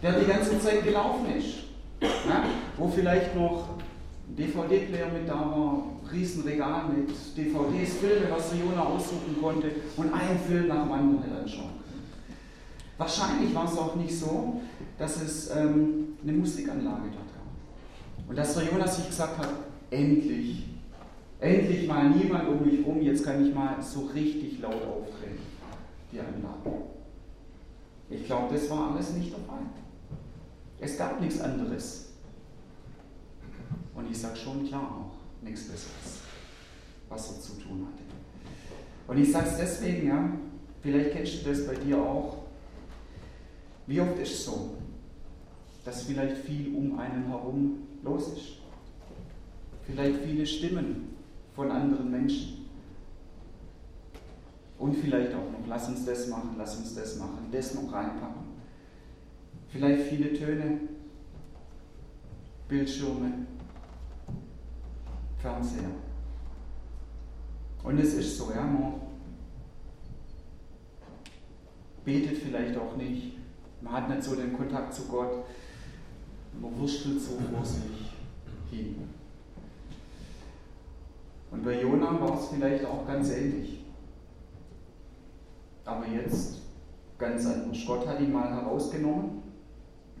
der 0.00 0.20
die 0.20 0.26
ganze 0.26 0.60
Zeit 0.60 0.84
gelaufen 0.84 1.26
ist. 1.36 1.63
Ja, 2.28 2.44
wo 2.76 2.88
vielleicht 2.88 3.34
noch 3.34 3.68
DVD-Player 4.36 5.08
mit 5.12 5.28
da 5.28 5.34
war, 5.34 5.84
Riesenregal 6.12 6.84
mit 6.88 7.10
DVDs, 7.36 7.94
Filme, 7.94 8.26
was 8.30 8.50
der 8.50 8.60
Jona 8.60 8.82
aussuchen 8.82 9.36
konnte 9.40 9.70
und 9.96 10.12
einen 10.12 10.38
Film 10.38 10.68
nach 10.68 10.84
dem 10.84 10.92
anderen 10.92 11.36
anschauen. 11.42 11.84
Wahrscheinlich 12.96 13.54
war 13.54 13.64
es 13.64 13.76
auch 13.76 13.96
nicht 13.96 14.16
so, 14.16 14.60
dass 14.98 15.20
es 15.20 15.50
ähm, 15.50 16.16
eine 16.22 16.32
Musikanlage 16.32 17.02
dort 17.12 17.34
gab. 17.34 18.28
Und 18.28 18.38
dass 18.38 18.54
der 18.54 18.64
Jonas 18.64 18.96
sich 18.96 19.08
gesagt 19.08 19.38
hat, 19.38 19.48
endlich, 19.90 20.64
endlich 21.40 21.88
mal 21.88 22.10
niemand 22.10 22.48
um 22.48 22.64
mich 22.64 22.86
rum, 22.86 23.00
jetzt 23.02 23.24
kann 23.24 23.44
ich 23.46 23.54
mal 23.54 23.76
so 23.82 24.06
richtig 24.14 24.60
laut 24.60 24.74
auftreten, 24.74 25.42
die 26.12 26.20
Anlage. 26.20 26.84
Ich 28.10 28.26
glaube, 28.26 28.54
das 28.54 28.70
war 28.70 28.92
alles 28.92 29.12
nicht 29.14 29.32
der 29.32 29.40
Fall. 29.40 29.66
Es 30.84 30.98
gab 30.98 31.18
nichts 31.18 31.40
anderes. 31.40 32.10
Und 33.94 34.10
ich 34.10 34.18
sage 34.18 34.36
schon 34.36 34.66
klar 34.66 34.82
auch, 34.82 35.42
nichts 35.42 35.62
Besseres, 35.62 36.20
was 37.08 37.30
er 37.30 37.40
zu 37.40 37.52
tun 37.52 37.86
hatte. 37.86 38.02
Und 39.08 39.16
ich 39.16 39.32
sage 39.32 39.48
es 39.48 39.56
deswegen, 39.56 40.08
ja, 40.08 40.28
vielleicht 40.82 41.12
kennst 41.12 41.40
du 41.40 41.48
das 41.48 41.66
bei 41.66 41.74
dir 41.74 41.98
auch. 41.98 42.44
Wie 43.86 43.98
oft 43.98 44.18
ist 44.18 44.32
es 44.32 44.44
so, 44.44 44.74
dass 45.86 46.02
vielleicht 46.02 46.36
viel 46.38 46.74
um 46.74 46.98
einen 46.98 47.28
herum 47.28 47.86
los 48.02 48.34
ist? 48.34 48.58
Vielleicht 49.86 50.20
viele 50.22 50.44
Stimmen 50.44 51.16
von 51.54 51.70
anderen 51.70 52.10
Menschen. 52.10 52.66
Und 54.78 54.96
vielleicht 54.96 55.32
auch 55.32 55.50
noch, 55.50 55.66
lass 55.66 55.88
uns 55.88 56.04
das 56.04 56.28
machen, 56.28 56.56
lass 56.58 56.76
uns 56.76 56.94
das 56.94 57.16
machen, 57.16 57.48
das 57.50 57.74
noch 57.74 57.90
reinpacken. 57.90 58.43
Vielleicht 59.74 60.02
viele 60.02 60.32
Töne, 60.32 60.78
Bildschirme, 62.68 63.44
Fernseher. 65.38 65.90
Und 67.82 67.98
es 67.98 68.14
ist 68.14 68.38
so, 68.38 68.52
ja, 68.52 68.62
man 68.62 69.00
betet 72.04 72.38
vielleicht 72.38 72.78
auch 72.78 72.96
nicht, 72.96 73.36
man 73.80 73.94
hat 73.94 74.10
nicht 74.10 74.22
so 74.22 74.36
den 74.36 74.56
Kontakt 74.56 74.94
zu 74.94 75.06
Gott, 75.06 75.44
man 76.60 76.78
wurstelt 76.78 77.20
so 77.20 77.32
vor 77.52 77.64
sich 77.64 78.12
hin. 78.70 79.08
Und 81.50 81.64
bei 81.64 81.82
Jona 81.82 82.20
war 82.20 82.38
es 82.38 82.46
vielleicht 82.46 82.84
auch 82.84 83.04
ganz 83.08 83.28
ähnlich. 83.32 83.80
Aber 85.84 86.06
jetzt 86.06 86.60
ganz 87.18 87.44
anders. 87.44 87.84
Gott 87.84 88.06
hat 88.06 88.20
ihn 88.20 88.32
mal 88.32 88.50
herausgenommen 88.50 89.43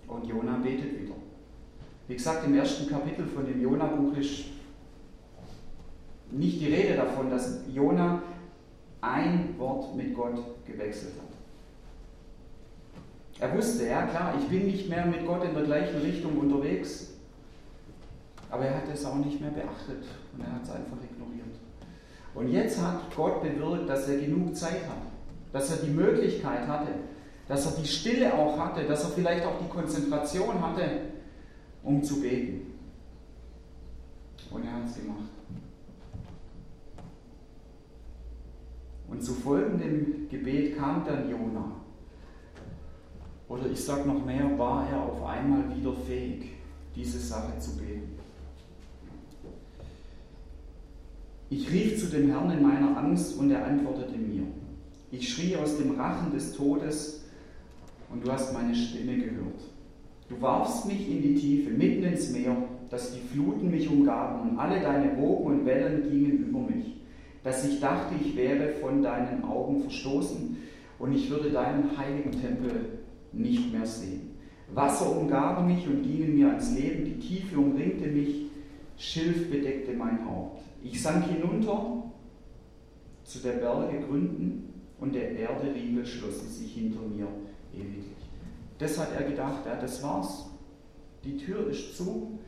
und 0.08 0.26
Jona 0.26 0.58
betet 0.58 1.00
wieder. 1.00 1.14
Wie 2.06 2.14
gesagt, 2.14 2.46
im 2.46 2.54
ersten 2.54 2.88
Kapitel 2.88 3.26
von 3.26 3.46
dem 3.46 3.62
Jona-Buch 3.62 4.16
ist 4.16 4.44
nicht 6.30 6.60
die 6.60 6.66
Rede 6.66 6.96
davon, 6.96 7.30
dass 7.30 7.60
Jona 7.72 8.22
ein 9.00 9.54
Wort 9.58 9.94
mit 9.96 10.14
Gott 10.14 10.38
gewechselt 10.66 11.14
hat. 11.18 11.34
Er 13.40 13.56
wusste, 13.56 13.86
ja 13.86 14.06
klar, 14.06 14.34
ich 14.38 14.46
bin 14.48 14.66
nicht 14.66 14.88
mehr 14.88 15.06
mit 15.06 15.26
Gott 15.26 15.44
in 15.44 15.54
der 15.54 15.64
gleichen 15.64 16.00
Richtung 16.00 16.38
unterwegs, 16.38 17.14
aber 18.50 18.66
er 18.66 18.76
hat 18.76 18.88
es 18.92 19.04
auch 19.04 19.16
nicht 19.16 19.40
mehr 19.40 19.50
beachtet 19.50 20.04
und 20.32 20.44
er 20.44 20.52
hat 20.52 20.62
es 20.62 20.70
einfach 20.70 20.96
ignoriert. 21.02 21.56
Und 22.34 22.48
jetzt 22.48 22.80
hat 22.80 23.14
Gott 23.14 23.42
bewirkt, 23.42 23.88
dass 23.88 24.08
er 24.08 24.18
genug 24.18 24.54
Zeit 24.56 24.86
hat, 24.88 25.02
dass 25.52 25.70
er 25.70 25.84
die 25.84 25.92
Möglichkeit 25.92 26.66
hatte, 26.66 26.92
dass 27.48 27.66
er 27.66 27.80
die 27.80 27.86
Stille 27.86 28.32
auch 28.32 28.58
hatte, 28.58 28.84
dass 28.84 29.04
er 29.04 29.10
vielleicht 29.10 29.44
auch 29.44 29.58
die 29.60 29.68
Konzentration 29.68 30.60
hatte, 30.62 30.88
um 31.82 32.02
zu 32.02 32.20
beten. 32.20 32.72
Und 34.50 34.64
er 34.64 34.72
hat 34.72 34.86
es 34.86 34.96
gemacht. 34.96 35.30
Und 39.08 39.22
zu 39.22 39.34
folgendem 39.34 40.28
Gebet 40.28 40.76
kam 40.76 41.04
dann 41.04 41.28
Jona. 41.28 41.72
Oder 43.48 43.66
ich 43.70 43.84
sage 43.84 44.08
noch 44.08 44.24
mehr, 44.24 44.58
war 44.58 44.88
er 44.88 45.02
auf 45.02 45.24
einmal 45.24 45.62
wieder 45.76 45.92
fähig, 45.92 46.50
diese 46.96 47.18
Sache 47.18 47.58
zu 47.58 47.76
beten. 47.76 48.18
Ich 51.50 51.70
rief 51.70 52.00
zu 52.00 52.06
dem 52.06 52.30
Herrn 52.30 52.50
in 52.50 52.62
meiner 52.62 52.96
Angst 52.96 53.36
und 53.36 53.50
er 53.50 53.64
antwortete 53.66 54.16
mir. 54.16 54.44
Ich 55.12 55.32
schrie 55.32 55.56
aus 55.56 55.76
dem 55.76 56.00
Rachen 56.00 56.32
des 56.32 56.54
Todes 56.54 57.23
und 58.14 58.24
du 58.26 58.32
hast 58.32 58.54
meine 58.54 58.74
Stimme 58.74 59.16
gehört. 59.16 59.60
Du 60.30 60.40
warfst 60.40 60.86
mich 60.86 61.10
in 61.10 61.20
die 61.20 61.34
Tiefe, 61.34 61.70
mitten 61.70 62.04
ins 62.04 62.30
Meer, 62.30 62.56
dass 62.88 63.12
die 63.12 63.20
Fluten 63.20 63.70
mich 63.70 63.90
umgaben 63.90 64.48
und 64.48 64.58
alle 64.58 64.80
deine 64.80 65.18
Wogen 65.18 65.46
und 65.46 65.66
Wellen 65.66 66.10
gingen 66.10 66.48
über 66.48 66.60
mich 66.60 66.94
dass 67.44 67.68
ich 67.68 67.78
dachte, 67.78 68.14
ich 68.20 68.34
wäre 68.34 68.72
von 68.72 69.02
deinen 69.02 69.44
Augen 69.44 69.82
verstoßen 69.82 70.56
und 70.98 71.12
ich 71.14 71.30
würde 71.30 71.50
deinen 71.50 71.96
heiligen 71.96 72.32
Tempel 72.32 72.98
nicht 73.32 73.70
mehr 73.70 73.86
sehen. 73.86 74.30
Wasser 74.72 75.14
umgaben 75.14 75.66
mich 75.66 75.86
und 75.86 76.02
gingen 76.02 76.34
mir 76.34 76.48
ans 76.48 76.74
Leben, 76.74 77.04
die 77.04 77.18
Tiefe 77.18 77.58
umringte 77.58 78.08
mich, 78.08 78.46
Schilf 78.96 79.50
bedeckte 79.50 79.92
mein 79.92 80.24
Haupt. 80.26 80.62
Ich 80.82 81.00
sank 81.02 81.26
hinunter 81.26 82.04
zu 83.24 83.40
der 83.40 83.52
Berge 83.52 84.00
Gründen 84.08 84.72
und 84.98 85.14
der 85.14 85.32
Erde 85.32 85.74
Riegel 85.74 86.06
schlossen 86.06 86.48
sich 86.48 86.72
hinter 86.72 87.00
mir 87.02 87.28
ewiglich. 87.76 88.04
Das 88.78 88.98
hat 88.98 89.08
er 89.16 89.24
gedacht, 89.24 89.66
ja, 89.66 89.76
das 89.76 90.02
war's. 90.02 90.46
Die 91.24 91.36
Tür 91.36 91.68
ist 91.70 91.96
zu 91.96 92.38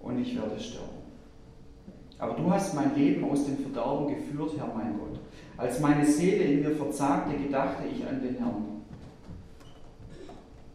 und 0.00 0.20
ich 0.20 0.36
werde 0.36 0.58
sterben. 0.60 1.02
Aber 2.18 2.34
du 2.34 2.50
hast 2.50 2.74
mein 2.74 2.94
Leben 2.94 3.24
aus 3.24 3.44
dem 3.46 3.58
Verderben 3.58 4.08
geführt, 4.14 4.52
Herr 4.56 4.72
mein 4.74 4.96
Gott. 4.98 5.18
Als 5.56 5.80
meine 5.80 6.06
Seele 6.06 6.44
in 6.44 6.60
mir 6.60 6.70
verzagte, 6.70 7.36
gedachte 7.36 7.82
ich 7.92 8.06
an 8.06 8.22
den 8.22 8.36
Herrn. 8.36 8.82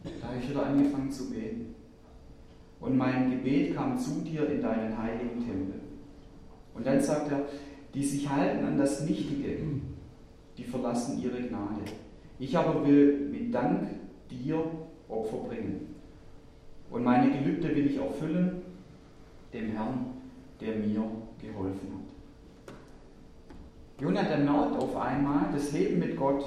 Da 0.04 0.28
habe 0.28 0.39
ich 0.41 0.50
wieder 0.50 0.65
angefangen 0.65 1.12
zu 1.12 1.30
beten. 1.30 1.76
Und 2.80 2.98
mein 2.98 3.32
Gebet 3.32 3.76
kam 3.76 3.98
zu 3.98 4.22
dir 4.22 4.50
in 4.50 4.62
deinen 4.62 4.98
heiligen 4.98 5.39
Tempel. 5.39 5.80
Und 6.74 6.86
dann 6.86 7.02
sagt 7.02 7.32
er, 7.32 7.46
die 7.93 8.04
sich 8.04 8.30
halten 8.30 8.65
an 8.65 8.78
das 8.78 9.02
Nichtige, 9.06 9.58
die 10.58 10.63
verlassen 10.63 11.22
ihre 11.22 11.41
Gnade. 11.41 11.82
Ich 12.39 12.58
aber 12.58 12.86
will 12.86 13.30
mit 13.32 13.54
Dank 13.54 13.88
dir 14.30 14.63
Opfer 15.10 15.38
bringen. 15.47 15.95
Und 16.89 17.04
meine 17.04 17.32
Gelübde 17.32 17.76
will 17.76 17.88
ich 17.88 17.97
erfüllen, 17.97 18.62
dem 19.54 19.71
Herrn, 19.71 20.06
der 20.62 20.76
mir 20.76 21.04
geholfen 21.41 21.91
hat. 21.93 22.73
Jonathan 24.00 24.45
merkt 24.45 24.82
auf 24.82 24.95
einmal 24.95 25.45
das 25.54 25.71
Leben 25.71 26.00
mit 26.00 26.15
Gott. 26.15 26.43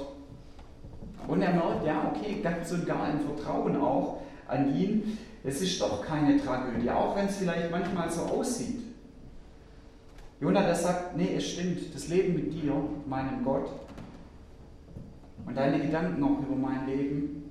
Und 1.27 1.41
er 1.41 1.53
merkt, 1.53 1.85
ja, 1.85 2.11
okay, 2.13 2.39
ganz 2.41 2.71
und 2.71 2.85
gar 2.85 3.03
ein 3.03 3.19
Vertrauen 3.19 3.75
auch 3.75 4.21
an 4.47 4.75
ihn. 4.75 5.17
Es 5.43 5.61
ist 5.61 5.81
doch 5.81 6.05
keine 6.05 6.37
Tragödie, 6.37 6.89
auch 6.89 7.15
wenn 7.15 7.25
es 7.25 7.37
vielleicht 7.37 7.69
manchmal 7.69 8.09
so 8.09 8.21
aussieht. 8.21 8.81
Jonathan 10.39 10.75
sagt, 10.75 11.17
nee, 11.17 11.35
es 11.35 11.51
stimmt, 11.51 11.93
das 11.93 12.07
Leben 12.07 12.33
mit 12.33 12.53
dir, 12.53 12.73
meinem 13.07 13.43
Gott, 13.43 13.69
und 15.45 15.55
deine 15.55 15.79
Gedanken 15.79 16.23
auch 16.23 16.39
über 16.39 16.55
mein 16.55 16.85
Leben, 16.85 17.43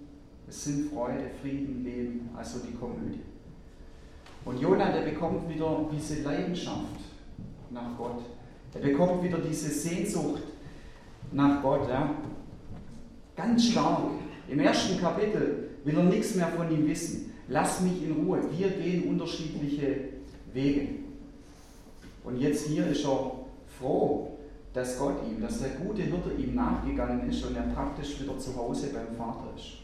es 0.48 0.64
sind 0.64 0.90
Freude, 0.90 1.30
Frieden, 1.40 1.84
Leben, 1.84 2.28
also 2.36 2.58
die 2.58 2.74
Komödie. 2.74 3.20
Und 4.44 4.60
Jonah, 4.60 4.90
der 4.90 5.02
bekommt 5.02 5.48
wieder 5.48 5.88
diese 5.92 6.22
Leidenschaft 6.22 7.00
nach 7.70 7.96
Gott. 7.96 8.22
Er 8.74 8.80
bekommt 8.80 9.22
wieder 9.22 9.38
diese 9.38 9.68
Sehnsucht 9.68 10.42
nach 11.32 11.62
Gott. 11.62 11.88
Ja. 11.88 12.14
Ganz 13.36 13.66
stark. 13.66 14.02
Im 14.48 14.60
ersten 14.60 14.98
Kapitel 15.00 15.70
will 15.84 15.96
er 15.96 16.04
nichts 16.04 16.34
mehr 16.34 16.48
von 16.48 16.70
ihm 16.70 16.86
wissen. 16.88 17.32
Lass 17.48 17.80
mich 17.80 18.02
in 18.02 18.12
Ruhe. 18.12 18.40
Wir 18.56 18.70
gehen 18.70 19.08
unterschiedliche 19.08 19.96
Wege. 20.52 20.88
Und 22.24 22.38
jetzt 22.38 22.66
hier 22.66 22.86
ist 22.86 23.04
er 23.04 23.32
froh, 23.78 24.38
dass 24.72 24.98
Gott 24.98 25.16
ihm, 25.28 25.40
dass 25.40 25.60
der 25.60 25.70
gute 25.70 26.02
Hirte 26.02 26.30
ihm 26.38 26.54
nachgegangen 26.54 27.28
ist 27.28 27.44
und 27.44 27.56
er 27.56 27.62
praktisch 27.62 28.20
wieder 28.20 28.38
zu 28.38 28.56
Hause 28.56 28.90
beim 28.92 29.16
Vater 29.16 29.52
ist. 29.56 29.78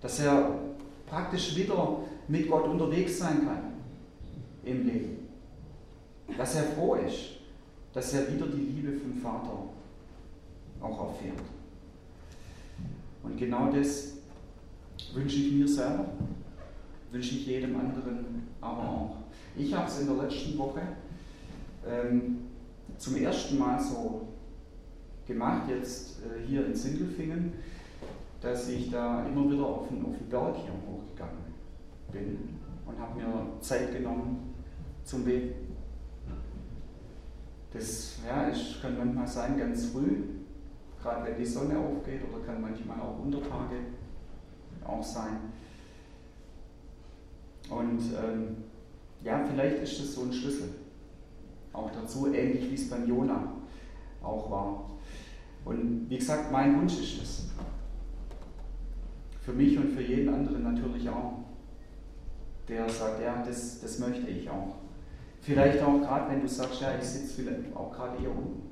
Dass 0.00 0.20
er 0.20 0.58
praktisch 1.06 1.56
wieder 1.56 1.98
mit 2.28 2.48
Gott 2.48 2.66
unterwegs 2.66 3.18
sein 3.18 3.44
kann. 3.44 3.70
im 4.64 4.86
Leben. 4.86 5.28
Dass 6.36 6.54
er 6.54 6.64
froh 6.64 6.94
ist, 6.94 7.40
dass 7.92 8.12
er 8.14 8.32
wieder 8.32 8.46
die 8.46 8.60
Liebe 8.60 8.92
vom 9.00 9.14
Vater 9.14 9.64
auch 10.80 11.08
erfährt. 11.08 11.42
Und 13.22 13.36
genau 13.36 13.72
das 13.72 14.12
wünsche 15.14 15.36
ich 15.36 15.52
mir 15.52 15.66
selber, 15.66 16.06
wünsche 17.10 17.34
ich 17.34 17.46
jedem 17.46 17.74
anderen 17.78 18.46
aber 18.60 18.82
auch. 18.82 19.16
Ich 19.56 19.74
habe 19.74 19.88
es 19.88 20.00
in 20.00 20.06
der 20.06 20.24
letzten 20.24 20.56
Woche 20.58 20.80
ähm, 21.88 22.49
zum 23.00 23.16
ersten 23.16 23.58
Mal 23.58 23.80
so 23.80 24.28
gemacht, 25.26 25.68
jetzt 25.68 26.18
äh, 26.18 26.46
hier 26.46 26.66
in 26.66 26.74
Sindelfingen, 26.74 27.54
dass 28.42 28.68
ich 28.68 28.90
da 28.90 29.26
immer 29.26 29.50
wieder 29.50 29.64
auf 29.64 29.88
den, 29.88 30.04
auf 30.04 30.16
den 30.18 30.28
Berg 30.28 30.56
hier 30.56 30.72
hochgegangen 30.86 31.50
bin 32.12 32.58
und 32.84 32.98
habe 32.98 33.18
mir 33.18 33.60
Zeit 33.60 33.92
genommen 33.92 34.54
zum 35.04 35.24
Beten. 35.24 35.76
Das 37.72 38.18
ja, 38.26 38.48
ist, 38.48 38.82
kann 38.82 38.98
manchmal 38.98 39.26
sein 39.26 39.58
ganz 39.58 39.86
früh, 39.86 40.24
gerade 41.00 41.26
wenn 41.26 41.38
die 41.38 41.46
Sonne 41.46 41.78
aufgeht, 41.78 42.20
oder 42.28 42.44
kann 42.44 42.60
manchmal 42.60 43.00
auch 43.00 43.18
Untertage 43.18 43.76
auch 44.84 45.02
sein. 45.02 45.38
Und 47.70 48.00
ähm, 48.22 48.56
ja, 49.22 49.42
vielleicht 49.48 49.82
ist 49.84 50.00
das 50.00 50.14
so 50.14 50.22
ein 50.22 50.32
Schlüssel 50.32 50.79
auch 51.72 51.90
dazu, 51.90 52.32
ähnlich 52.32 52.70
wie 52.70 52.74
es 52.74 52.88
beim 52.90 53.08
Jona 53.08 53.52
auch 54.22 54.50
war. 54.50 54.90
Und 55.64 56.08
wie 56.08 56.18
gesagt, 56.18 56.50
mein 56.50 56.80
Wunsch 56.80 56.94
ist 56.94 57.22
es. 57.22 57.48
Für 59.42 59.52
mich 59.52 59.76
und 59.78 59.92
für 59.92 60.02
jeden 60.02 60.32
anderen 60.32 60.62
natürlich 60.62 61.08
auch. 61.08 61.38
Der 62.68 62.88
sagt, 62.88 63.22
ja, 63.22 63.42
das, 63.44 63.80
das 63.80 63.98
möchte 63.98 64.28
ich 64.28 64.48
auch. 64.48 64.76
Vielleicht 65.40 65.82
auch 65.82 66.00
gerade, 66.00 66.30
wenn 66.30 66.42
du 66.42 66.48
sagst, 66.48 66.80
ja, 66.80 66.94
ich 66.98 67.04
sitze 67.04 67.42
vielleicht 67.42 67.74
auch 67.74 67.90
gerade 67.92 68.18
hier 68.18 68.30
unten. 68.30 68.70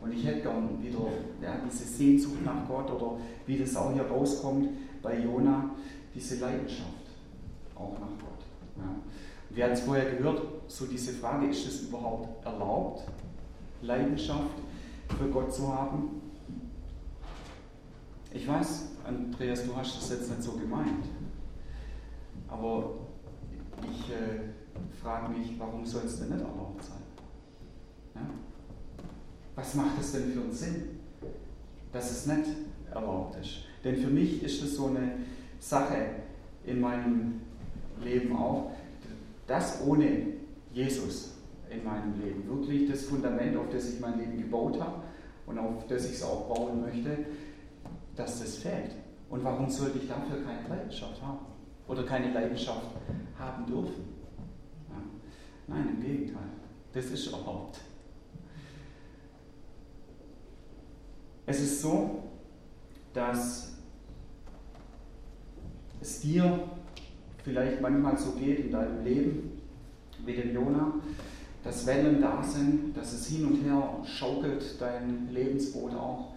Und 0.00 0.12
ich 0.12 0.26
hätte 0.26 0.42
gern 0.42 0.82
wieder 0.82 1.06
ja, 1.40 1.56
diese 1.64 1.84
Sehnsucht 1.84 2.44
nach 2.44 2.66
Gott 2.66 2.90
oder 2.90 3.18
wie 3.46 3.56
das 3.56 3.76
auch 3.76 3.92
hier 3.92 4.02
rauskommt 4.02 4.68
bei 5.00 5.20
Jona, 5.20 5.70
diese 6.12 6.40
Leidenschaft 6.40 6.88
auch 7.76 7.92
nach 8.00 8.18
Gott. 8.18 8.44
Ja. 8.76 8.94
Wir 9.50 9.64
hatten 9.64 9.74
es 9.74 9.80
vorher 9.80 10.10
gehört, 10.10 10.42
so 10.72 10.86
diese 10.86 11.12
Frage, 11.12 11.48
ist 11.48 11.66
es 11.66 11.82
überhaupt 11.82 12.44
erlaubt, 12.46 13.02
Leidenschaft 13.82 14.54
für 15.18 15.28
Gott 15.28 15.52
zu 15.52 15.68
haben? 15.72 16.22
Ich 18.32 18.48
weiß, 18.48 18.86
Andreas, 19.06 19.66
du 19.66 19.76
hast 19.76 19.98
das 19.98 20.10
jetzt 20.10 20.30
nicht 20.30 20.42
so 20.42 20.52
gemeint, 20.52 21.04
aber 22.48 22.94
ich 23.82 24.10
äh, 24.10 24.94
frage 25.02 25.36
mich, 25.36 25.58
warum 25.58 25.84
soll 25.84 26.04
es 26.06 26.18
denn 26.18 26.30
nicht 26.30 26.40
erlaubt 26.40 26.82
sein? 26.82 27.02
Ja? 28.14 28.22
Was 29.54 29.74
macht 29.74 30.00
es 30.00 30.12
denn 30.12 30.32
für 30.32 30.40
einen 30.40 30.52
Sinn, 30.52 31.00
dass 31.92 32.10
es 32.10 32.26
nicht 32.26 32.48
erlaubt 32.90 33.36
ist? 33.36 33.64
Denn 33.84 33.96
für 33.96 34.08
mich 34.08 34.42
ist 34.42 34.62
es 34.62 34.76
so 34.76 34.86
eine 34.86 35.16
Sache 35.58 36.06
in 36.64 36.80
meinem 36.80 37.42
Leben 38.02 38.34
auch, 38.34 38.70
dass 39.46 39.82
ohne 39.86 40.41
Jesus 40.72 41.34
in 41.70 41.84
meinem 41.84 42.20
Leben 42.20 42.48
wirklich 42.48 42.90
das 42.90 43.04
Fundament, 43.04 43.56
auf 43.56 43.68
das 43.70 43.92
ich 43.92 44.00
mein 44.00 44.18
Leben 44.18 44.36
gebaut 44.36 44.80
habe 44.80 45.02
und 45.46 45.58
auf 45.58 45.86
das 45.86 46.06
ich 46.06 46.12
es 46.12 46.22
auch 46.22 46.54
bauen 46.54 46.82
möchte, 46.82 47.18
dass 48.16 48.40
das 48.40 48.56
fällt. 48.56 48.92
Und 49.30 49.42
warum 49.44 49.68
sollte 49.70 49.98
ich 49.98 50.08
dafür 50.08 50.42
keine 50.44 50.68
Leidenschaft 50.68 51.22
haben? 51.22 51.46
Oder 51.88 52.04
keine 52.04 52.32
Leidenschaft 52.32 52.86
haben 53.38 53.66
dürfen? 53.66 54.12
Nein, 55.66 55.88
im 55.96 56.02
Gegenteil. 56.02 56.42
Das 56.92 57.06
ist 57.06 57.32
erlaubt. 57.32 57.80
Es 61.46 61.60
ist 61.60 61.80
so, 61.80 62.24
dass 63.14 63.78
es 66.00 66.20
dir 66.20 66.68
vielleicht 67.42 67.80
manchmal 67.80 68.16
so 68.18 68.32
geht 68.32 68.60
in 68.60 68.70
deinem 68.70 69.04
Leben 69.04 69.51
wie 70.24 70.34
dem 70.34 70.54
Jona, 70.54 70.94
dass 71.64 71.86
Wellen 71.86 72.20
da 72.20 72.42
sind, 72.42 72.96
dass 72.96 73.12
es 73.12 73.26
hin 73.26 73.46
und 73.46 73.62
her 73.64 73.82
schaukelt, 74.04 74.80
dein 74.80 75.28
Lebensboot 75.32 75.94
auch, 75.94 76.34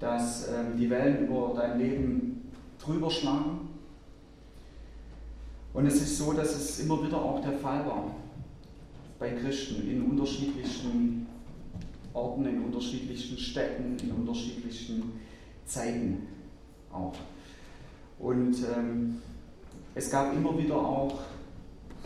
dass 0.00 0.48
ähm, 0.48 0.76
die 0.78 0.90
Wellen 0.90 1.26
über 1.26 1.52
dein 1.54 1.78
Leben 1.78 2.50
drüber 2.78 3.10
schlagen. 3.10 3.68
Und 5.72 5.86
es 5.86 6.02
ist 6.02 6.18
so, 6.18 6.32
dass 6.32 6.54
es 6.54 6.80
immer 6.80 7.04
wieder 7.04 7.18
auch 7.18 7.40
der 7.40 7.52
Fall 7.52 7.86
war, 7.86 8.10
bei 9.18 9.30
Christen 9.30 9.88
in 9.88 10.02
unterschiedlichen 10.02 11.26
Orten, 12.12 12.46
in 12.46 12.64
unterschiedlichen 12.64 13.38
Städten, 13.38 13.96
in 14.02 14.10
unterschiedlichen 14.10 15.12
Zeiten 15.64 16.26
auch. 16.92 17.14
Und 18.18 18.56
ähm, 18.76 19.18
es 19.94 20.10
gab 20.10 20.34
immer 20.34 20.58
wieder 20.58 20.76
auch 20.76 21.20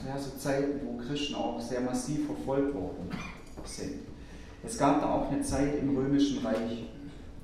ja, 0.06 0.18
so 0.18 0.36
Zeiten, 0.36 0.80
wo 0.86 0.98
Christen 0.98 1.34
auch 1.34 1.60
sehr 1.60 1.80
massiv 1.80 2.26
verfolgt 2.26 2.74
worden 2.74 3.10
sind. 3.64 4.00
Es 4.62 4.78
gab 4.78 5.00
da 5.00 5.12
auch 5.12 5.30
eine 5.30 5.42
Zeit 5.42 5.78
im 5.80 5.96
Römischen 5.96 6.44
Reich 6.44 6.84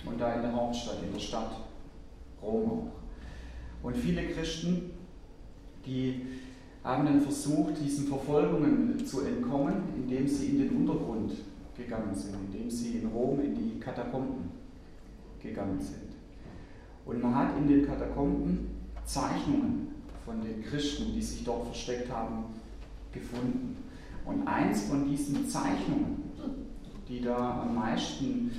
und 0.04 0.20
da 0.20 0.34
in 0.34 0.42
der 0.42 0.54
Hauptstadt, 0.54 1.02
in 1.02 1.12
der 1.12 1.20
Stadt 1.20 1.52
Rom 2.42 2.70
auch. 2.70 2.86
Und 3.82 3.96
viele 3.96 4.26
Christen, 4.28 4.90
die 5.86 6.22
haben 6.84 7.04
dann 7.04 7.20
versucht, 7.20 7.74
diesen 7.82 8.08
Verfolgungen 8.08 9.04
zu 9.06 9.22
entkommen, 9.22 9.82
indem 9.96 10.26
sie 10.26 10.46
in 10.46 10.58
den 10.60 10.70
Untergrund 10.76 11.32
gegangen 11.76 12.14
sind, 12.14 12.34
indem 12.34 12.70
sie 12.70 12.98
in 12.98 13.08
Rom 13.08 13.40
in 13.40 13.54
die 13.54 13.78
Katakomben 13.78 14.50
gegangen 15.42 15.80
sind. 15.80 16.10
Und 17.04 17.22
man 17.22 17.34
hat 17.34 17.58
in 17.58 17.68
den 17.68 17.86
Katakomben 17.86 18.70
Zeichnungen 19.04 19.89
von 20.24 20.40
den 20.42 20.62
Christen, 20.62 21.12
die 21.14 21.22
sich 21.22 21.44
dort 21.44 21.66
versteckt 21.66 22.10
haben, 22.10 22.44
gefunden. 23.12 23.76
Und 24.24 24.46
eins 24.46 24.84
von 24.84 25.08
diesen 25.08 25.48
Zeichnungen, 25.48 26.22
die 27.08 27.20
da 27.20 27.62
am 27.62 27.74
meisten 27.74 28.50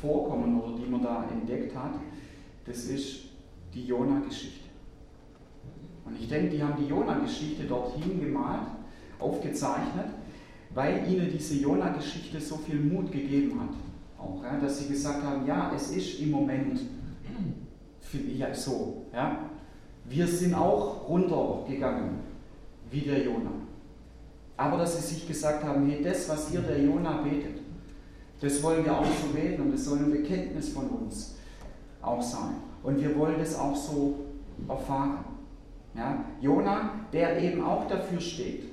vorkommen 0.00 0.60
oder 0.60 0.76
die 0.76 0.90
man 0.90 1.02
da 1.02 1.24
entdeckt 1.30 1.74
hat, 1.74 1.94
das 2.66 2.84
ist 2.84 3.20
die 3.72 3.86
Jona-Geschichte. 3.86 4.64
Und 6.04 6.20
ich 6.20 6.28
denke, 6.28 6.50
die 6.50 6.62
haben 6.62 6.74
die 6.78 6.88
Jona-Geschichte 6.88 7.64
dorthin 7.64 8.20
gemalt, 8.20 8.66
aufgezeichnet, 9.18 10.08
weil 10.74 11.10
ihnen 11.10 11.30
diese 11.32 11.54
Jona-Geschichte 11.56 12.40
so 12.40 12.56
viel 12.56 12.80
Mut 12.80 13.10
gegeben 13.10 13.58
hat. 13.60 13.70
Auch, 14.18 14.42
ja, 14.42 14.58
dass 14.58 14.80
sie 14.80 14.88
gesagt 14.88 15.22
haben, 15.22 15.46
ja, 15.46 15.72
es 15.74 15.90
ist 15.90 16.20
im 16.20 16.30
Moment 16.30 16.80
ja, 18.36 18.54
so. 18.54 19.06
Ja. 19.12 19.50
Wir 20.04 20.26
sind 20.26 20.54
auch 20.54 21.08
runtergegangen, 21.08 22.20
wie 22.90 23.00
der 23.00 23.24
Jona. 23.24 23.50
Aber 24.56 24.78
dass 24.78 24.96
sie 24.96 25.14
sich 25.14 25.26
gesagt 25.26 25.64
haben, 25.64 25.88
hey, 25.88 26.02
das, 26.02 26.28
was 26.28 26.50
hier 26.50 26.60
der 26.60 26.80
Jona 26.80 27.22
betet, 27.22 27.60
das 28.40 28.62
wollen 28.62 28.84
wir 28.84 28.96
auch 28.96 29.04
so 29.04 29.28
beten 29.32 29.62
und 29.62 29.72
das 29.72 29.84
soll 29.84 29.98
ein 29.98 30.10
Bekenntnis 30.10 30.68
von 30.68 30.88
uns 30.88 31.36
auch 32.02 32.22
sein. 32.22 32.56
Und 32.82 33.00
wir 33.00 33.16
wollen 33.18 33.38
das 33.38 33.58
auch 33.58 33.74
so 33.74 34.26
erfahren. 34.68 35.24
Ja? 35.96 36.24
Jona, 36.40 36.90
der 37.12 37.40
eben 37.42 37.64
auch 37.64 37.88
dafür 37.88 38.20
steht, 38.20 38.64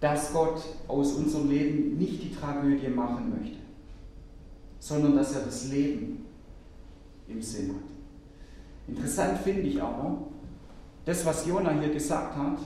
dass 0.00 0.32
Gott 0.32 0.62
aus 0.88 1.12
unserem 1.12 1.50
Leben 1.50 1.98
nicht 1.98 2.22
die 2.22 2.34
Tragödie 2.34 2.88
machen 2.88 3.34
möchte, 3.38 3.58
sondern 4.78 5.14
dass 5.16 5.34
er 5.34 5.42
das 5.42 5.68
Leben 5.68 6.24
im 7.28 7.42
Sinn 7.42 7.70
hat. 7.70 7.90
Interessant 8.88 9.38
finde 9.38 9.62
ich 9.62 9.80
aber, 9.80 10.18
das, 11.04 11.24
was 11.24 11.46
Jona 11.46 11.72
hier 11.72 11.92
gesagt 11.92 12.36
hat, 12.36 12.58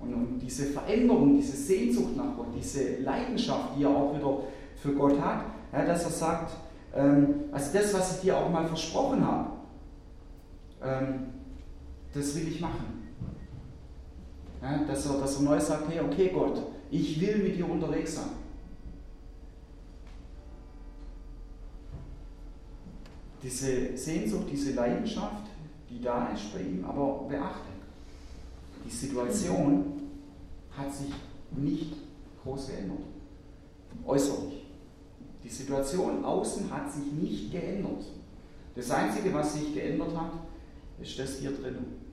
und, 0.00 0.38
diese 0.40 0.66
Veränderung, 0.66 1.36
diese 1.36 1.56
Sehnsucht 1.56 2.16
nach 2.16 2.36
Gott, 2.36 2.48
diese 2.56 2.98
Leidenschaft, 2.98 3.76
die 3.76 3.82
er 3.82 3.90
auch 3.90 4.14
wieder 4.14 4.42
für 4.80 4.92
Gott 4.92 5.20
hat, 5.20 5.44
ja, 5.72 5.84
dass 5.84 6.04
er 6.04 6.10
sagt, 6.10 6.52
ähm, 6.94 7.44
also 7.52 7.72
das, 7.72 7.92
was 7.94 8.16
ich 8.16 8.20
dir 8.22 8.36
auch 8.36 8.50
mal 8.50 8.66
versprochen 8.66 9.26
habe, 9.26 9.50
ähm, 10.82 11.26
das 12.14 12.34
will 12.36 12.48
ich 12.48 12.60
machen. 12.60 12.98
Ja, 14.62 14.84
dass, 14.84 15.06
er, 15.06 15.20
dass 15.20 15.36
er 15.36 15.42
neu 15.42 15.60
sagt, 15.60 15.88
hey, 15.88 16.00
okay 16.00 16.30
Gott, 16.32 16.62
ich 16.90 17.20
will 17.20 17.38
mit 17.38 17.56
dir 17.56 17.68
unterwegs 17.68 18.14
sein. 18.16 18.30
Diese 23.42 23.96
Sehnsucht, 23.96 24.46
diese 24.50 24.72
Leidenschaft, 24.72 25.47
die 25.90 26.00
da 26.00 26.28
ihm, 26.58 26.84
aber 26.84 27.26
beachte, 27.28 27.68
die 28.84 28.90
Situation 28.90 29.84
hat 30.76 30.94
sich 30.94 31.12
nicht 31.56 31.94
groß 32.42 32.68
geändert. 32.68 32.98
Äußerlich. 34.06 34.66
Die 35.42 35.48
Situation 35.48 36.24
außen 36.24 36.70
hat 36.70 36.92
sich 36.92 37.12
nicht 37.12 37.50
geändert. 37.50 38.04
Das 38.74 38.90
Einzige, 38.90 39.32
was 39.32 39.54
sich 39.54 39.74
geändert 39.74 40.16
hat, 40.16 40.32
ist 41.00 41.18
das 41.18 41.36
hier 41.36 41.50
drinnen. 41.50 42.08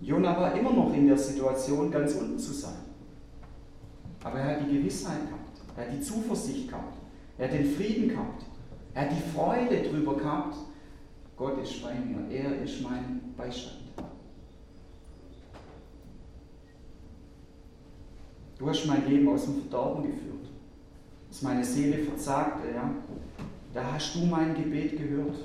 Jona 0.00 0.38
war 0.38 0.54
immer 0.56 0.72
noch 0.72 0.92
in 0.94 1.08
der 1.08 1.18
Situation, 1.18 1.90
ganz 1.90 2.14
unten 2.14 2.38
zu 2.38 2.52
sein. 2.52 2.76
Aber 4.22 4.38
er 4.38 4.56
hat 4.56 4.66
die 4.66 4.78
Gewissheit 4.78 5.26
gehabt, 5.26 5.60
er 5.76 5.86
hat 5.86 5.92
die 5.92 6.00
Zuversicht 6.00 6.68
gehabt, 6.68 6.96
er 7.38 7.48
hat 7.48 7.54
den 7.54 7.70
Frieden 7.70 8.08
gehabt, 8.08 8.44
er 8.94 9.02
hat 9.02 9.10
die 9.12 9.36
Freude 9.36 9.82
darüber 9.82 10.16
gehabt, 10.16 10.56
Gott 11.38 11.62
ist 11.62 11.80
bei 11.80 11.94
mir, 11.94 12.28
er 12.36 12.62
ist 12.62 12.82
mein 12.82 13.32
Beistand. 13.36 13.76
Du 18.58 18.68
hast 18.68 18.86
mein 18.86 19.08
Leben 19.08 19.28
aus 19.28 19.44
dem 19.44 19.60
Verderben 19.60 20.02
geführt, 20.02 20.48
dass 21.28 21.42
meine 21.42 21.64
Seele 21.64 21.98
verzagte, 21.98 22.72
ja. 22.74 22.90
Da 23.72 23.92
hast 23.92 24.16
du 24.16 24.26
mein 24.26 24.56
Gebet 24.56 24.98
gehört. 24.98 25.36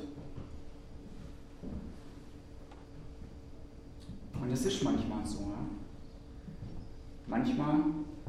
Und 4.41 4.51
es 4.51 4.65
ist 4.65 4.84
manchmal 4.84 5.23
so. 5.23 5.41
Ja? 5.41 5.65
Manchmal, 7.27 7.75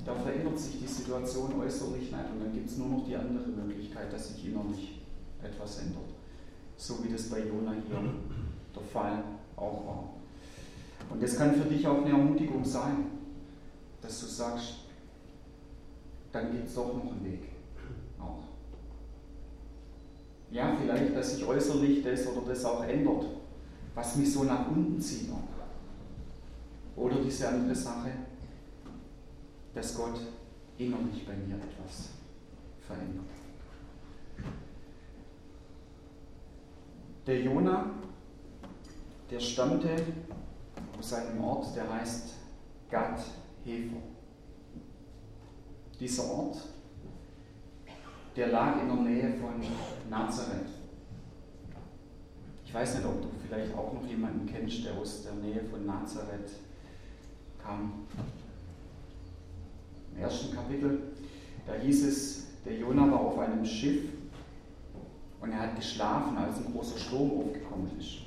da 0.04 0.14
verändert 0.14 0.58
sich 0.58 0.80
die 0.80 0.86
Situation 0.86 1.58
äußerlich 1.58 2.12
nicht 2.12 2.12
und 2.12 2.40
dann 2.44 2.52
gibt 2.52 2.68
es 2.68 2.76
nur 2.76 2.88
noch 2.88 3.06
die 3.06 3.16
andere 3.16 3.48
Möglichkeit, 3.48 4.12
dass 4.12 4.34
sich 4.34 4.48
innerlich 4.48 5.00
etwas 5.42 5.78
ändert. 5.78 6.13
So 6.76 7.02
wie 7.04 7.12
das 7.12 7.30
bei 7.30 7.40
Jona 7.40 7.72
hier 7.72 8.00
der 8.74 8.82
Fall 8.82 9.24
auch 9.56 9.86
war. 9.86 10.10
Und 11.10 11.22
das 11.22 11.36
kann 11.36 11.54
für 11.54 11.68
dich 11.68 11.86
auch 11.86 11.98
eine 11.98 12.10
Ermutigung 12.10 12.64
sein, 12.64 13.06
dass 14.02 14.20
du 14.20 14.26
sagst, 14.26 14.74
dann 16.32 16.50
gibt 16.50 16.66
es 16.66 16.74
doch 16.74 16.92
noch 16.92 17.12
einen 17.12 17.24
Weg. 17.24 17.42
Auch. 18.18 18.42
Ja, 20.50 20.76
vielleicht, 20.80 21.16
dass 21.16 21.36
sich 21.36 21.46
äußerlich 21.46 22.02
das 22.02 22.26
oder 22.26 22.48
das 22.48 22.64
auch 22.64 22.84
ändert, 22.84 23.24
was 23.94 24.16
mich 24.16 24.32
so 24.32 24.44
nach 24.44 24.68
unten 24.68 25.00
zieht. 25.00 25.30
Auch. 25.30 25.54
Oder 26.96 27.16
diese 27.22 27.48
andere 27.48 27.74
Sache, 27.74 28.10
dass 29.74 29.96
Gott 29.96 30.20
innerlich 30.78 31.26
bei 31.26 31.34
mir 31.34 31.56
etwas 31.56 32.10
verändert. 32.86 33.33
Der 37.26 37.40
Jona, 37.40 37.86
der 39.30 39.40
stammte 39.40 39.96
aus 40.98 41.14
einem 41.14 41.42
Ort, 41.42 41.74
der 41.74 41.90
heißt 41.90 42.34
Gad 42.90 43.18
Hefer. 43.64 43.96
Dieser 45.98 46.24
Ort, 46.24 46.58
der 48.36 48.48
lag 48.48 48.78
in 48.78 48.88
der 48.88 48.96
Nähe 48.96 49.34
von 49.38 49.54
Nazareth. 50.10 50.68
Ich 52.66 52.74
weiß 52.74 52.96
nicht, 52.96 53.06
ob 53.06 53.22
du 53.22 53.28
vielleicht 53.46 53.74
auch 53.74 53.94
noch 53.94 54.06
jemanden 54.06 54.46
kennst, 54.46 54.84
der 54.84 54.92
aus 54.94 55.22
der 55.22 55.32
Nähe 55.34 55.64
von 55.64 55.86
Nazareth 55.86 56.50
kam. 57.62 58.06
Im 60.12 60.20
ersten 60.20 60.54
Kapitel, 60.54 61.14
da 61.66 61.72
hieß 61.72 62.04
es, 62.04 62.46
der 62.66 62.76
Jonah 62.76 63.10
war 63.10 63.20
auf 63.20 63.38
einem 63.38 63.64
Schiff 63.64 64.13
und 65.44 65.52
er 65.52 65.60
hat 65.60 65.76
geschlafen, 65.76 66.38
als 66.38 66.56
ein 66.56 66.72
großer 66.72 66.98
Sturm 66.98 67.30
aufgekommen 67.32 67.90
ist. 67.98 68.20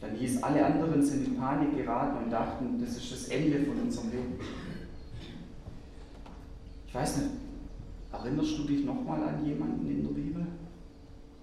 Dann 0.00 0.14
hieß, 0.14 0.42
alle 0.42 0.64
anderen 0.64 1.04
sind 1.04 1.26
in 1.26 1.36
Panik 1.36 1.76
geraten 1.76 2.24
und 2.24 2.30
dachten, 2.30 2.80
das 2.80 2.96
ist 2.96 3.12
das 3.12 3.28
Ende 3.28 3.62
von 3.66 3.82
unserem 3.82 4.10
Leben. 4.10 4.40
Ich 6.86 6.94
weiß 6.94 7.18
nicht, 7.18 7.30
erinnerst 8.10 8.58
du 8.58 8.62
dich 8.62 8.86
nochmal 8.86 9.22
an 9.22 9.44
jemanden 9.44 9.86
in 9.90 10.02
der 10.02 10.14
Bibel, 10.14 10.46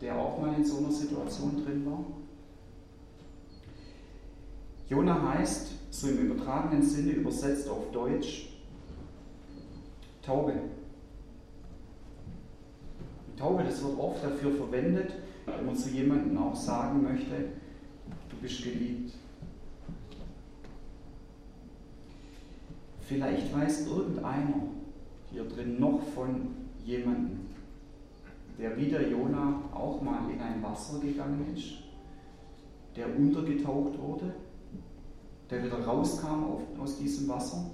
der 0.01 0.17
auch 0.17 0.41
mal 0.41 0.55
in 0.55 0.65
so 0.65 0.77
einer 0.79 0.91
Situation 0.91 1.63
drin 1.63 1.85
war? 1.85 2.03
Jona 4.89 5.33
heißt, 5.33 5.73
so 5.91 6.07
im 6.07 6.17
übertragenen 6.17 6.81
Sinne 6.81 7.11
übersetzt 7.11 7.69
auf 7.69 7.91
Deutsch, 7.91 8.49
Taube. 10.23 10.53
Taube, 13.37 13.63
das 13.63 13.83
wird 13.83 13.97
oft 13.97 14.23
dafür 14.23 14.51
verwendet, 14.51 15.13
wenn 15.45 15.65
man 15.65 15.75
zu 15.75 15.89
jemandem 15.89 16.37
auch 16.37 16.55
sagen 16.55 17.03
möchte, 17.03 17.49
du 18.29 18.35
bist 18.41 18.63
geliebt. 18.63 19.13
Vielleicht 23.01 23.53
weiß 23.53 23.87
irgendeiner 23.87 24.63
hier 25.31 25.43
drin 25.45 25.79
noch 25.79 26.01
von 26.15 26.55
jemandem, 26.85 27.47
der 28.57 28.77
wie 28.77 28.87
der 28.87 29.09
Jona 29.09 29.61
auch 29.73 30.01
mal 30.01 30.29
in 30.31 30.39
ein 30.39 30.63
Wasser 30.63 30.99
gegangen 30.99 31.45
ist, 31.53 31.73
der 32.95 33.07
untergetaucht 33.17 33.99
wurde 33.99 34.33
der 35.53 35.63
wieder 35.63 35.83
rauskam 35.83 36.45
aus 36.79 36.97
diesem 36.97 37.27
Wasser. 37.27 37.69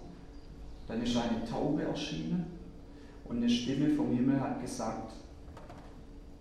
Dann 0.87 1.01
ist 1.01 1.15
eine 1.15 1.45
Taube 1.45 1.83
erschienen 1.83 2.45
und 3.25 3.37
eine 3.37 3.49
Stimme 3.49 3.89
vom 3.91 4.11
Himmel 4.11 4.39
hat 4.39 4.61
gesagt, 4.61 5.13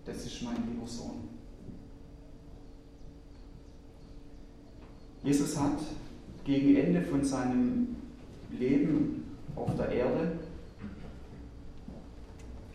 das 0.09 0.25
ist 0.25 0.41
mein 0.41 0.55
lieber 0.67 0.87
Sohn. 0.87 1.29
Jesus 5.23 5.57
hat 5.57 5.79
gegen 6.43 6.75
Ende 6.75 7.01
von 7.03 7.23
seinem 7.23 7.95
Leben 8.51 9.25
auf 9.55 9.75
der 9.75 9.89
Erde 9.89 10.39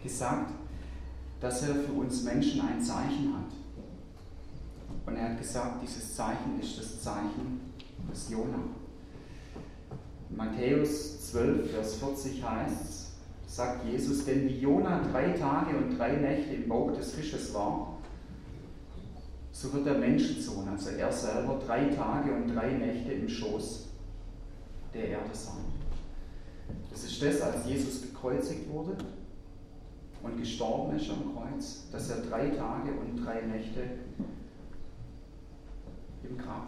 gesagt, 0.02 0.52
dass 1.40 1.62
er 1.62 1.74
für 1.74 1.92
uns 1.92 2.22
Menschen 2.22 2.60
ein 2.60 2.80
Zeichen 2.80 3.34
hat. 3.34 3.52
Und 5.06 5.16
er 5.16 5.30
hat 5.30 5.38
gesagt, 5.38 5.82
dieses 5.82 6.14
Zeichen 6.14 6.60
ist 6.60 6.78
das 6.78 7.02
Zeichen 7.02 7.60
des 8.10 8.30
Jona. 8.30 8.58
Matthäus 10.30 11.30
12, 11.30 11.70
Vers 11.70 11.96
40 11.96 12.42
heißt 12.42 13.03
sagt 13.54 13.86
Jesus, 13.86 14.24
denn 14.24 14.48
wie 14.48 14.58
Jona 14.58 15.00
drei 15.12 15.30
Tage 15.30 15.76
und 15.76 15.96
drei 15.96 16.16
Nächte 16.16 16.54
im 16.54 16.68
Bauch 16.68 16.92
des 16.92 17.12
Fisches 17.12 17.54
war, 17.54 17.98
so 19.52 19.72
wird 19.72 19.86
der 19.86 19.94
Menschensohn, 19.94 20.68
also 20.68 20.90
er 20.90 21.12
selber, 21.12 21.62
drei 21.64 21.84
Tage 21.86 22.34
und 22.34 22.52
drei 22.52 22.72
Nächte 22.72 23.12
im 23.12 23.28
Schoß 23.28 23.90
der 24.92 25.08
Erde 25.10 25.32
sein. 25.32 25.64
Das 26.90 27.04
ist 27.04 27.22
das, 27.22 27.40
als 27.42 27.64
Jesus 27.64 28.02
gekreuzigt 28.02 28.68
wurde 28.68 28.96
und 30.24 30.36
gestorben 30.36 30.96
ist 30.96 31.08
am 31.10 31.36
Kreuz, 31.36 31.88
dass 31.92 32.10
er 32.10 32.22
drei 32.22 32.48
Tage 32.48 32.90
und 32.90 33.24
drei 33.24 33.42
Nächte 33.42 33.82
im 36.28 36.36
Grab 36.36 36.66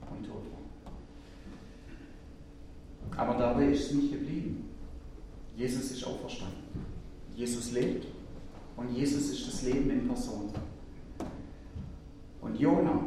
war 0.00 0.10
und 0.10 0.26
tot 0.26 0.42
war. 3.14 3.28
Aber 3.28 3.38
dabei 3.38 3.66
ist 3.66 3.90
es 3.90 3.94
nicht 3.94 4.10
geblieben. 4.10 4.57
Jesus 5.58 5.90
ist 5.90 6.04
auferstanden. 6.04 6.62
Jesus 7.34 7.72
lebt 7.72 8.06
und 8.76 8.94
Jesus 8.94 9.30
ist 9.30 9.48
das 9.48 9.62
Leben 9.62 9.90
in 9.90 10.06
Person. 10.06 10.50
Und 12.40 12.60
Jona 12.60 13.02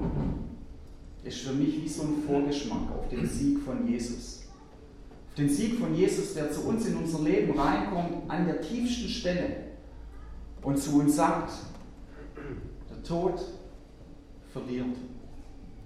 ist 1.24 1.40
für 1.40 1.54
mich 1.54 1.82
wie 1.82 1.88
so 1.88 2.04
ein 2.04 2.24
Vorgeschmack 2.28 2.92
auf 2.92 3.08
den 3.08 3.26
Sieg 3.26 3.60
von 3.62 3.88
Jesus. 3.88 4.42
Auf 5.30 5.36
den 5.36 5.48
Sieg 5.48 5.80
von 5.80 5.96
Jesus, 5.96 6.34
der 6.34 6.52
zu 6.52 6.68
uns 6.68 6.86
in 6.88 6.98
unser 6.98 7.22
Leben 7.22 7.58
reinkommt, 7.58 8.30
an 8.30 8.46
der 8.46 8.60
tiefsten 8.60 9.08
Stelle 9.08 9.56
und 10.62 10.78
zu 10.78 11.00
uns 11.00 11.16
sagt, 11.16 11.54
der 12.90 13.02
Tod 13.02 13.42
verliert, 14.52 14.98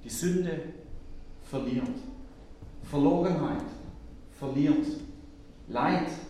die 0.03 0.09
Sünde 0.09 0.63
verliert. 1.43 1.85
Verlorenheit 2.89 3.61
verliert. 4.39 4.87
Leid 5.67 6.07
verliert. 6.07 6.24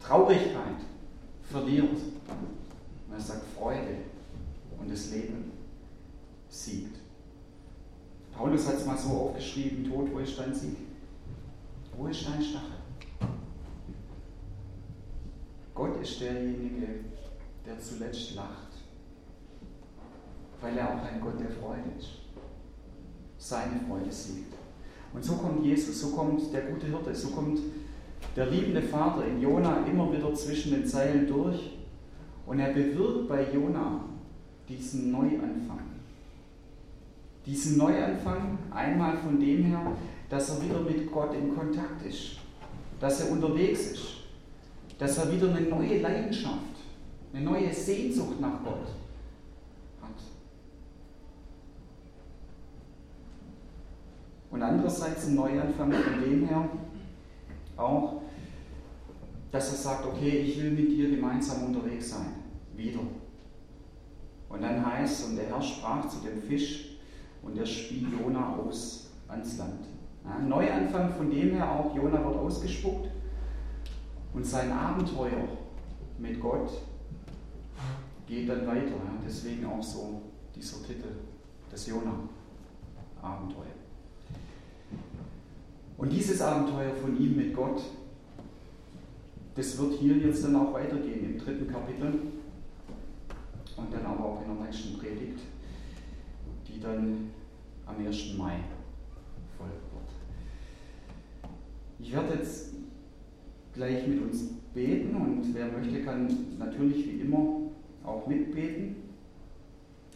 Traurigkeit 0.00 0.80
verliert. 1.42 1.90
Und 3.08 3.14
er 3.14 3.20
sagt 3.20 3.44
Freude 3.56 3.98
und 4.80 4.90
das 4.90 5.10
Leben 5.10 5.52
siegt. 6.48 6.98
Paulus 8.32 8.66
hat 8.66 8.76
es 8.76 8.86
mal 8.86 8.96
so 8.96 9.10
aufgeschrieben, 9.10 9.84
Tod, 9.84 10.12
wo 10.12 10.18
ist 10.18 10.38
dein 10.38 10.54
Sieg? 10.54 10.76
Wo 11.96 12.06
ist 12.06 12.26
dein 12.26 12.42
Stachel? 12.42 12.70
Gott 15.74 16.00
ist 16.00 16.20
derjenige, 16.20 16.86
der 17.66 17.78
zuletzt 17.78 18.34
lacht, 18.34 18.72
weil 20.60 20.76
er 20.76 20.88
auch 20.88 21.02
ein 21.02 21.20
Gott 21.20 21.38
der 21.38 21.50
Freude 21.50 21.90
ist 21.98 22.22
seine 23.42 23.80
Freude 23.88 24.10
siegt. 24.10 24.54
Und 25.12 25.24
so 25.24 25.34
kommt 25.34 25.64
Jesus, 25.64 26.00
so 26.00 26.10
kommt 26.10 26.52
der 26.52 26.62
gute 26.62 26.86
Hirte, 26.86 27.14
so 27.14 27.28
kommt 27.30 27.58
der 28.36 28.46
liebende 28.46 28.82
Vater 28.82 29.26
in 29.26 29.40
Jona 29.40 29.84
immer 29.86 30.12
wieder 30.12 30.32
zwischen 30.34 30.72
den 30.72 30.86
Zeilen 30.86 31.26
durch 31.26 31.78
und 32.46 32.58
er 32.58 32.72
bewirkt 32.72 33.28
bei 33.28 33.46
Jona 33.52 34.04
diesen 34.68 35.12
Neuanfang. 35.12 35.80
Diesen 37.44 37.76
Neuanfang 37.76 38.58
einmal 38.70 39.16
von 39.16 39.38
dem 39.38 39.64
her, 39.64 39.92
dass 40.28 40.50
er 40.50 40.64
wieder 40.64 40.80
mit 40.80 41.10
Gott 41.10 41.34
in 41.34 41.54
Kontakt 41.54 42.06
ist, 42.06 42.36
dass 43.00 43.20
er 43.20 43.32
unterwegs 43.32 43.92
ist, 43.92 44.06
dass 44.98 45.18
er 45.18 45.32
wieder 45.32 45.54
eine 45.54 45.66
neue 45.66 46.00
Leidenschaft, 46.00 46.56
eine 47.34 47.44
neue 47.44 47.72
Sehnsucht 47.72 48.40
nach 48.40 48.62
Gott 48.64 48.86
Und 54.52 54.62
andererseits 54.62 55.26
ein 55.26 55.34
Neuanfang 55.34 55.90
von 55.90 56.22
dem 56.22 56.46
her 56.46 56.68
auch, 57.76 58.22
dass 59.50 59.70
er 59.72 59.78
sagt, 59.78 60.06
okay, 60.06 60.38
ich 60.38 60.60
will 60.60 60.70
mit 60.70 60.90
dir 60.90 61.10
gemeinsam 61.10 61.64
unterwegs 61.64 62.10
sein. 62.10 62.34
Wieder. 62.74 63.00
Und 64.48 64.62
dann 64.62 64.84
heißt, 64.84 65.28
und 65.28 65.36
der 65.36 65.46
Herr 65.46 65.62
sprach 65.62 66.08
zu 66.08 66.18
dem 66.18 66.40
Fisch 66.40 66.98
und 67.42 67.56
er 67.56 67.66
spie 67.66 68.06
Jona 68.10 68.56
aus 68.56 69.10
ans 69.28 69.58
Land. 69.58 69.86
Ja, 70.24 70.38
Neuanfang 70.38 71.10
von 71.10 71.30
dem 71.30 71.54
her 71.54 71.70
auch, 71.70 71.94
Jona 71.96 72.24
wird 72.24 72.36
ausgespuckt 72.36 73.08
und 74.32 74.46
sein 74.46 74.70
Abenteuer 74.70 75.48
mit 76.18 76.40
Gott 76.40 76.70
geht 78.26 78.48
dann 78.48 78.66
weiter. 78.66 78.90
Ja, 78.90 79.18
deswegen 79.26 79.66
auch 79.66 79.82
so 79.82 80.22
dieser 80.54 80.82
Titel, 80.82 81.08
das 81.70 81.86
Jona-Abenteuer. 81.86 83.81
Und 85.96 86.12
dieses 86.12 86.40
Abenteuer 86.40 86.94
von 86.94 87.18
ihm 87.20 87.36
mit 87.36 87.54
Gott, 87.54 87.82
das 89.54 89.78
wird 89.78 89.94
hier 89.94 90.16
jetzt 90.16 90.44
dann 90.44 90.56
auch 90.56 90.72
weitergehen 90.72 91.24
im 91.24 91.38
dritten 91.38 91.70
Kapitel 91.70 92.20
und 93.76 93.92
dann 93.92 94.06
aber 94.06 94.24
auch 94.24 94.42
in 94.42 94.56
der 94.56 94.66
nächsten 94.66 94.98
Predigt, 94.98 95.40
die 96.66 96.80
dann 96.80 97.30
am 97.86 98.06
1. 98.06 98.34
Mai 98.38 98.60
folgen 99.56 99.72
wird. 99.92 101.52
Ich 101.98 102.12
werde 102.12 102.34
jetzt 102.34 102.74
gleich 103.74 104.06
mit 104.06 104.22
uns 104.22 104.44
beten 104.74 105.14
und 105.14 105.54
wer 105.54 105.68
möchte, 105.68 106.02
kann 106.02 106.28
natürlich 106.58 107.06
wie 107.06 107.20
immer 107.20 107.62
auch 108.04 108.26
mitbeten. 108.26 108.96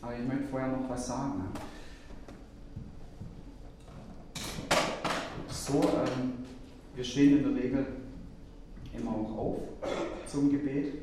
Aber 0.01 0.19
ich 0.19 0.27
möchte 0.27 0.45
vorher 0.51 0.69
noch 0.69 0.89
was 0.89 1.07
sagen. 1.07 1.45
So, 5.67 5.83
ähm, 5.83 6.33
wir 6.95 7.03
stehen 7.03 7.39
in 7.39 7.43
der 7.43 7.61
Regel 7.61 7.87
immer 8.97 9.11
auch 9.11 9.37
auf 9.37 9.57
zum 10.25 10.49
Gebet. 10.49 10.95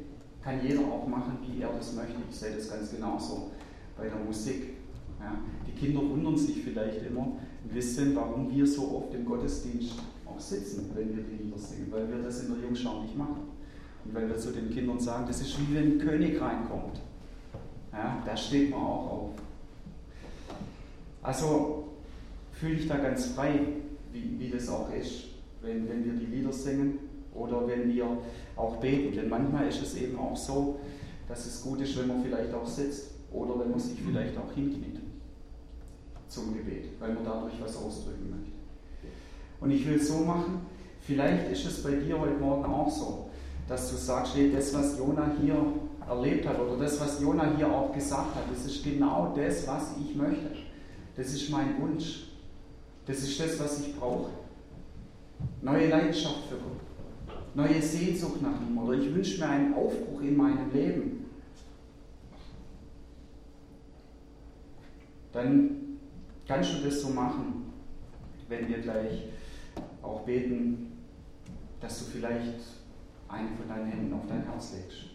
Kann 0.41 0.65
jeder 0.65 0.81
auch 0.81 1.05
machen, 1.05 1.37
wie 1.45 1.61
er 1.61 1.73
das 1.73 1.93
möchte. 1.93 2.13
Ich 2.29 2.35
sehe 2.35 2.55
das 2.55 2.69
ganz 2.69 2.91
genauso 2.91 3.51
bei 3.97 4.05
der 4.05 4.19
Musik. 4.19 4.75
Ja. 5.19 5.35
Die 5.67 5.77
Kinder 5.77 5.99
wundern 5.99 6.37
sich 6.37 6.63
vielleicht 6.63 7.05
immer 7.05 7.23
ein 7.63 7.73
bisschen, 7.73 8.15
warum 8.15 8.49
wir 8.55 8.65
so 8.65 8.83
oft 8.95 9.13
im 9.13 9.25
Gottesdienst 9.25 9.95
auch 10.25 10.39
sitzen, 10.39 10.91
wenn 10.95 11.13
wir 11.13 11.23
die 11.23 11.43
Lieder 11.43 11.57
singen, 11.57 11.87
weil 11.91 12.07
wir 12.09 12.23
das 12.23 12.43
in 12.43 12.53
der 12.53 12.63
Jungschau 12.63 13.01
nicht 13.01 13.17
machen. 13.17 13.41
Und 14.05 14.15
weil 14.15 14.29
wir 14.29 14.37
zu 14.37 14.51
den 14.51 14.69
Kindern 14.69 14.99
sagen, 14.99 15.25
das 15.27 15.41
ist 15.41 15.59
wie 15.59 15.75
wenn 15.75 15.93
ein 15.93 15.99
König 15.99 16.39
reinkommt. 16.39 17.01
Ja, 17.91 18.23
da 18.25 18.37
steht 18.37 18.71
man 18.71 18.79
auch 18.79 19.11
auf. 19.11 19.29
Also 21.21 21.89
fühle 22.53 22.75
ich 22.75 22.87
da 22.87 22.95
ganz 22.97 23.25
frei, 23.27 23.59
wie, 24.13 24.39
wie 24.39 24.49
das 24.49 24.69
auch 24.69 24.93
ist, 24.93 25.25
wenn, 25.61 25.89
wenn 25.89 26.05
wir 26.05 26.13
die 26.13 26.27
Lieder 26.27 26.53
singen 26.53 26.99
oder 27.33 27.67
wenn 27.67 27.91
wir 27.93 28.05
auch 28.55 28.77
beten. 28.77 29.15
Denn 29.15 29.29
manchmal 29.29 29.67
ist 29.67 29.81
es 29.81 29.95
eben 29.95 30.17
auch 30.17 30.37
so, 30.37 30.79
dass 31.27 31.45
es 31.45 31.61
gut 31.61 31.81
ist, 31.81 31.97
wenn 31.97 32.07
man 32.07 32.23
vielleicht 32.23 32.53
auch 32.53 32.65
sitzt 32.65 33.11
oder 33.31 33.59
wenn 33.59 33.71
man 33.71 33.79
sich 33.79 33.99
vielleicht 33.99 34.37
auch 34.37 34.53
hinkniet 34.53 34.99
zum 36.27 36.53
Gebet, 36.53 36.85
weil 36.99 37.13
man 37.13 37.23
dadurch 37.23 37.53
was 37.61 37.75
ausdrücken 37.77 38.29
möchte. 38.29 38.51
Und 39.59 39.71
ich 39.71 39.87
will 39.87 39.95
es 39.95 40.07
so 40.07 40.19
machen, 40.19 40.65
vielleicht 41.01 41.51
ist 41.51 41.65
es 41.65 41.83
bei 41.83 41.91
dir 41.91 42.19
heute 42.19 42.37
Morgen 42.37 42.65
auch 42.65 42.89
so, 42.89 43.29
dass 43.67 43.91
du 43.91 43.97
sagst, 43.97 44.35
hey, 44.35 44.51
das, 44.51 44.73
was 44.73 44.97
Jona 44.97 45.31
hier 45.41 45.55
erlebt 46.07 46.47
hat 46.47 46.59
oder 46.59 46.77
das, 46.77 46.99
was 46.99 47.21
Jona 47.21 47.55
hier 47.55 47.71
auch 47.71 47.93
gesagt 47.93 48.35
hat, 48.35 48.43
das 48.51 48.65
ist 48.65 48.83
genau 48.83 49.33
das, 49.35 49.65
was 49.67 49.95
ich 50.03 50.15
möchte. 50.15 50.51
Das 51.15 51.33
ist 51.33 51.49
mein 51.49 51.79
Wunsch. 51.79 52.32
Das 53.05 53.17
ist 53.19 53.39
das, 53.39 53.59
was 53.59 53.81
ich 53.81 53.95
brauche. 53.99 54.31
Neue 55.61 55.89
Leidenschaft 55.89 56.45
für 56.49 56.55
Gott. 56.55 56.79
Neue 57.55 57.81
Sehnsucht 57.81 58.41
nach 58.41 58.59
ihm. 58.61 58.77
Oder 58.77 58.93
ich 58.93 59.13
wünsche 59.13 59.39
mir 59.39 59.49
einen 59.49 59.73
Aufbruch 59.73 60.21
in 60.21 60.37
meinem 60.37 60.71
Leben. 60.71 61.25
Dann 65.31 65.99
kannst 66.47 66.73
du 66.73 66.83
das 66.83 67.01
so 67.01 67.09
machen, 67.09 67.73
wenn 68.47 68.67
wir 68.67 68.79
gleich 68.79 69.23
auch 70.01 70.21
beten, 70.21 70.91
dass 71.81 71.99
du 71.99 72.05
vielleicht 72.05 72.59
eine 73.27 73.49
von 73.57 73.67
deinen 73.67 73.87
Händen 73.87 74.13
auf 74.13 74.27
dein 74.27 74.43
Herz 74.43 74.73
legst. 74.73 75.09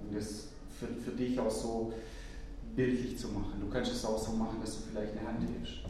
Um 0.00 0.14
das 0.14 0.48
für, 0.78 0.86
für 0.86 1.10
dich 1.10 1.38
auch 1.38 1.50
so 1.50 1.92
bildlich 2.74 3.18
zu 3.18 3.28
machen. 3.28 3.60
Du 3.60 3.68
kannst 3.68 3.92
es 3.92 4.04
auch 4.04 4.18
so 4.18 4.32
machen, 4.32 4.58
dass 4.60 4.76
du 4.76 4.90
vielleicht 4.90 5.16
eine 5.16 5.26
Hand 5.26 5.42
hebst, 5.42 5.80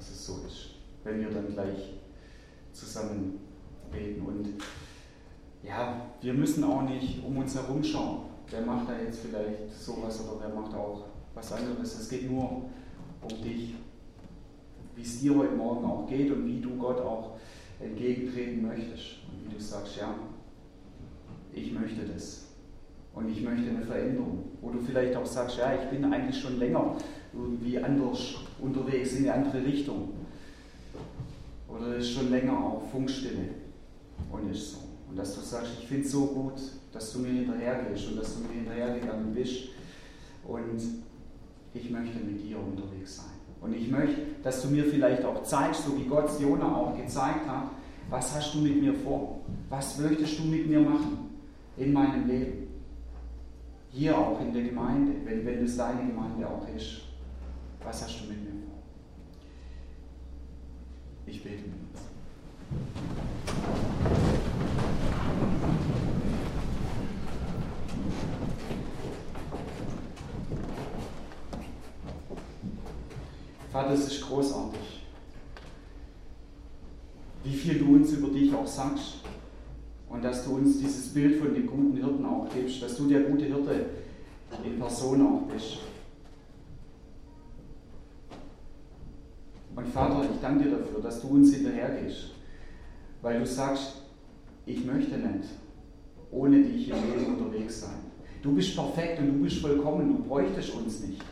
dass 0.00 0.10
es 0.10 0.26
so 0.26 0.40
ist, 0.46 0.70
wenn 1.04 1.20
wir 1.20 1.28
dann 1.28 1.52
gleich 1.52 1.92
zusammen 2.72 3.38
beten. 3.92 4.22
Und 4.22 4.48
ja, 5.62 6.06
wir 6.22 6.32
müssen 6.32 6.64
auch 6.64 6.82
nicht 6.82 7.22
um 7.22 7.36
uns 7.36 7.54
herum 7.54 7.84
schauen. 7.84 8.20
Wer 8.48 8.62
macht 8.62 8.88
da 8.88 8.98
jetzt 8.98 9.20
vielleicht 9.20 9.70
sowas 9.78 10.24
oder 10.24 10.40
wer 10.40 10.48
macht 10.58 10.74
auch 10.74 11.04
was 11.34 11.52
anderes. 11.52 12.00
Es 12.00 12.08
geht 12.08 12.30
nur 12.30 12.70
um 13.20 13.42
dich, 13.42 13.74
wie 14.96 15.02
es 15.02 15.20
dir 15.20 15.36
heute 15.36 15.54
Morgen 15.54 15.84
auch 15.84 16.06
geht 16.08 16.32
und 16.32 16.46
wie 16.46 16.60
du 16.60 16.76
Gott 16.78 16.98
auch 16.98 17.36
entgegentreten 17.78 18.66
möchtest. 18.66 19.18
Und 19.30 19.44
wie 19.44 19.54
du 19.54 19.60
sagst, 19.60 19.96
ja, 19.96 20.14
ich 21.52 21.72
möchte 21.72 22.06
das. 22.06 22.46
Und 23.12 23.28
ich 23.28 23.42
möchte 23.42 23.68
eine 23.68 23.82
Veränderung. 23.82 24.44
Wo 24.62 24.70
du 24.70 24.80
vielleicht 24.80 25.14
auch 25.14 25.26
sagst, 25.26 25.58
ja, 25.58 25.74
ich 25.74 25.90
bin 25.90 26.10
eigentlich 26.10 26.40
schon 26.40 26.58
länger 26.58 26.96
irgendwie 27.34 27.78
anders 27.78 28.36
unterwegs, 28.62 29.12
in 29.12 29.28
eine 29.28 29.34
andere 29.34 29.64
Richtung. 29.64 30.10
Oder 31.68 31.96
ist 31.96 32.10
schon 32.10 32.30
länger 32.30 32.52
auch 32.52 32.82
Funkstille. 32.90 33.48
Und 34.30 34.50
ist 34.50 34.72
so. 34.72 34.78
Und 35.08 35.16
dass 35.16 35.34
du 35.34 35.40
sagst, 35.40 35.72
ich 35.80 35.86
finde 35.86 36.04
es 36.04 36.12
so 36.12 36.26
gut, 36.26 36.60
dass 36.92 37.12
du 37.12 37.20
mir 37.20 37.32
hinterhergehst 37.32 38.08
und 38.08 38.18
dass 38.18 38.34
du 38.34 38.40
mir 38.40 38.54
hinterhergegangen 38.54 39.34
bist. 39.34 39.70
Und 40.46 40.80
ich 41.74 41.90
möchte 41.90 42.18
mit 42.18 42.42
dir 42.42 42.58
unterwegs 42.58 43.16
sein. 43.16 43.40
Und 43.60 43.74
ich 43.74 43.90
möchte, 43.90 44.20
dass 44.42 44.62
du 44.62 44.68
mir 44.68 44.84
vielleicht 44.84 45.24
auch 45.24 45.42
zeigst, 45.42 45.84
so 45.84 45.96
wie 45.98 46.04
Gott 46.04 46.30
Jona 46.40 46.74
auch 46.74 46.96
gezeigt 46.96 47.46
hat, 47.46 47.70
was 48.08 48.34
hast 48.34 48.54
du 48.54 48.58
mit 48.58 48.80
mir 48.80 48.94
vor? 48.94 49.40
Was 49.68 49.98
möchtest 49.98 50.38
du 50.38 50.44
mit 50.44 50.68
mir 50.68 50.80
machen 50.80 51.30
in 51.76 51.92
meinem 51.92 52.26
Leben? 52.26 52.68
Hier 53.90 54.16
auch 54.16 54.40
in 54.40 54.52
der 54.52 54.62
Gemeinde, 54.62 55.12
wenn, 55.24 55.44
wenn 55.44 55.64
es 55.64 55.76
deine 55.76 56.06
Gemeinde 56.06 56.48
auch 56.48 56.66
ist. 56.74 57.02
Was 57.84 58.02
hast 58.02 58.20
du 58.20 58.28
mit 58.28 58.42
mir 58.42 58.50
vor? 58.66 58.82
Ich 61.26 61.42
bete 61.42 61.62
mit 61.62 61.72
uns. 61.72 62.10
Vater, 73.72 73.92
es 73.92 74.06
ist 74.08 74.22
großartig, 74.22 75.06
wie 77.44 77.54
viel 77.54 77.78
du 77.78 77.94
uns 77.94 78.12
über 78.12 78.28
dich 78.28 78.52
auch 78.52 78.66
sagst 78.66 79.20
und 80.08 80.24
dass 80.24 80.44
du 80.44 80.56
uns 80.56 80.78
dieses 80.78 81.14
Bild 81.14 81.40
von 81.40 81.54
dem 81.54 81.66
guten 81.66 81.96
Hirten 81.96 82.24
auch 82.26 82.48
gibst, 82.52 82.82
dass 82.82 82.96
du 82.96 83.08
der 83.08 83.22
gute 83.22 83.44
Hirte 83.44 83.86
in 84.64 84.78
Person 84.78 85.24
auch 85.24 85.42
bist. 85.52 85.78
Und 89.76 89.86
Vater, 89.88 90.28
ich 90.30 90.40
danke 90.40 90.64
dir 90.64 90.70
dafür, 90.78 91.00
dass 91.00 91.20
du 91.20 91.28
uns 91.28 91.54
hinterhergehst, 91.54 92.30
weil 93.22 93.38
du 93.38 93.46
sagst, 93.46 94.02
ich 94.66 94.84
möchte 94.84 95.16
nicht 95.16 95.48
ohne 96.30 96.62
dich 96.62 96.88
im 96.88 96.96
Leben 96.96 97.36
unterwegs 97.36 97.80
sein. 97.80 97.98
Du 98.42 98.54
bist 98.54 98.74
perfekt 98.74 99.18
und 99.18 99.26
du 99.28 99.42
bist 99.42 99.58
vollkommen, 99.58 100.16
du 100.16 100.22
bräuchtest 100.22 100.74
uns 100.74 101.00
nicht. 101.00 101.22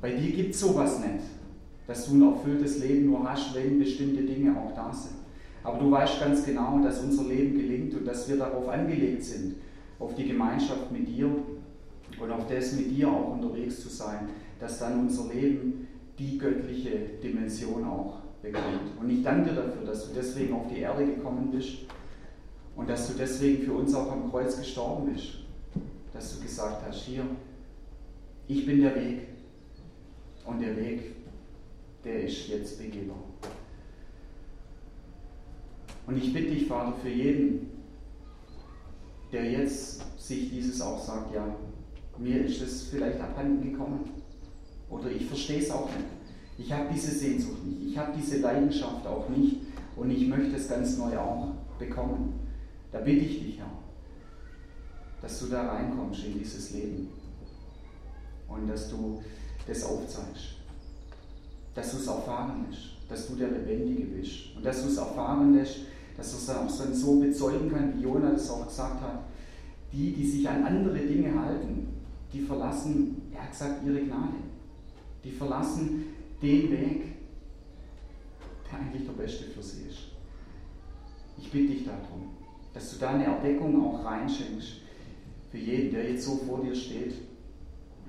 Bei 0.00 0.10
dir 0.10 0.32
gibt 0.32 0.54
es 0.54 0.60
sowas 0.60 0.98
nicht, 0.98 1.24
dass 1.86 2.06
du 2.06 2.14
ein 2.14 2.22
erfülltes 2.22 2.80
Leben 2.80 3.06
nur 3.06 3.28
hast, 3.28 3.54
wenn 3.54 3.78
bestimmte 3.78 4.22
Dinge 4.22 4.56
auch 4.58 4.74
da 4.74 4.92
sind. 4.92 5.16
Aber 5.62 5.78
du 5.78 5.90
weißt 5.90 6.20
ganz 6.20 6.44
genau, 6.44 6.80
dass 6.82 7.00
unser 7.00 7.24
Leben 7.24 7.56
gelingt 7.56 7.94
und 7.94 8.04
dass 8.04 8.28
wir 8.28 8.36
darauf 8.36 8.68
angelegt 8.68 9.22
sind, 9.22 9.56
auf 10.00 10.14
die 10.16 10.26
Gemeinschaft 10.26 10.90
mit 10.90 11.06
dir 11.06 11.30
und 12.20 12.30
auf 12.30 12.46
das 12.48 12.72
mit 12.72 12.90
dir 12.90 13.08
auch 13.08 13.34
unterwegs 13.34 13.80
zu 13.80 13.88
sein, 13.88 14.28
dass 14.58 14.80
dann 14.80 15.00
unser 15.00 15.32
Leben 15.32 15.81
die 16.18 16.38
göttliche 16.38 16.90
Dimension 17.22 17.84
auch 17.84 18.20
bekommt. 18.42 18.98
Und 19.00 19.10
ich 19.10 19.22
danke 19.22 19.50
dir 19.50 19.56
dafür, 19.56 19.84
dass 19.84 20.08
du 20.08 20.14
deswegen 20.14 20.54
auf 20.54 20.68
die 20.68 20.80
Erde 20.80 21.06
gekommen 21.06 21.50
bist 21.50 21.78
und 22.76 22.88
dass 22.88 23.08
du 23.08 23.18
deswegen 23.18 23.62
für 23.64 23.72
uns 23.72 23.94
auch 23.94 24.10
am 24.10 24.30
Kreuz 24.30 24.58
gestorben 24.58 25.12
bist. 25.12 25.38
Dass 26.12 26.36
du 26.36 26.42
gesagt 26.42 26.82
hast, 26.86 27.02
hier, 27.04 27.24
ich 28.48 28.66
bin 28.66 28.82
der 28.82 28.94
Weg, 28.94 29.28
und 30.44 30.60
der 30.60 30.76
Weg, 30.76 31.14
der 32.04 32.24
ist 32.24 32.48
jetzt 32.48 32.78
begehbar. 32.78 33.22
Und 36.06 36.16
ich 36.16 36.32
bitte 36.32 36.50
dich, 36.50 36.66
Vater, 36.66 36.94
für 37.00 37.08
jeden, 37.08 37.70
der 39.30 39.50
jetzt 39.50 40.02
sich 40.20 40.50
dieses 40.50 40.80
auch 40.80 41.02
sagt, 41.02 41.32
ja, 41.34 41.56
mir 42.18 42.44
ist 42.44 42.60
es 42.60 42.88
vielleicht 42.88 43.20
abhanden 43.20 43.72
gekommen 43.72 44.21
oder 44.92 45.10
ich 45.10 45.26
verstehe 45.26 45.60
es 45.60 45.70
auch 45.70 45.86
nicht. 45.86 46.06
Ich 46.58 46.72
habe 46.72 46.88
diese 46.92 47.10
Sehnsucht 47.10 47.64
nicht. 47.64 47.90
Ich 47.90 47.98
habe 47.98 48.12
diese 48.16 48.38
Leidenschaft 48.38 49.06
auch 49.06 49.28
nicht. 49.30 49.56
Und 49.96 50.10
ich 50.10 50.28
möchte 50.28 50.56
es 50.56 50.68
ganz 50.68 50.98
neu 50.98 51.16
auch 51.18 51.48
bekommen. 51.78 52.34
Da 52.92 53.00
bitte 53.00 53.24
ich 53.24 53.42
dich, 53.42 53.58
Herr, 53.58 53.72
dass 55.22 55.40
du 55.40 55.46
da 55.46 55.72
reinkommst 55.72 56.24
in 56.24 56.38
dieses 56.38 56.72
Leben. 56.72 57.08
Und 58.48 58.68
dass 58.68 58.90
du 58.90 59.22
das 59.66 59.82
aufzeigst. 59.82 60.56
Dass 61.74 61.90
du 61.92 61.96
es 61.96 62.06
erfahren 62.06 62.66
lässt. 62.68 62.82
Dass 63.08 63.28
du 63.28 63.36
der 63.36 63.50
Lebendige 63.50 64.04
bist. 64.04 64.54
Und 64.56 64.64
dass 64.64 64.82
du 64.82 64.88
es 64.88 64.98
erfahren 64.98 65.54
lässt, 65.54 65.78
dass 66.18 66.30
du 66.30 66.36
es 66.36 66.50
auch 66.50 66.92
so 66.92 67.18
bezeugen 67.18 67.70
kann, 67.70 67.96
wie 67.96 68.02
Jonah 68.02 68.32
das 68.32 68.50
auch 68.50 68.66
gesagt 68.66 69.00
hat. 69.00 69.20
Die, 69.90 70.12
die 70.12 70.26
sich 70.26 70.48
an 70.48 70.64
andere 70.64 70.98
Dinge 70.98 71.38
halten, 71.38 71.88
die 72.32 72.40
verlassen, 72.40 73.22
er 73.34 73.42
hat 73.42 73.50
gesagt, 73.50 73.84
ihre 73.86 74.00
Gnade. 74.00 74.51
Die 75.24 75.30
verlassen 75.30 76.04
den 76.40 76.70
Weg, 76.70 77.02
der 78.70 78.78
eigentlich 78.80 79.06
der 79.06 79.12
beste 79.12 79.44
für 79.44 79.62
sie 79.62 79.88
ist. 79.88 80.08
Ich 81.38 81.50
bitte 81.50 81.72
dich 81.72 81.84
darum, 81.84 82.30
dass 82.74 82.92
du 82.92 82.98
da 82.98 83.10
eine 83.10 83.24
Erweckung 83.24 83.84
auch 83.84 84.04
reinschenkst 84.04 84.80
für 85.50 85.58
jeden, 85.58 85.92
der 85.92 86.10
jetzt 86.10 86.24
so 86.24 86.36
vor 86.36 86.62
dir 86.62 86.74
steht 86.74 87.14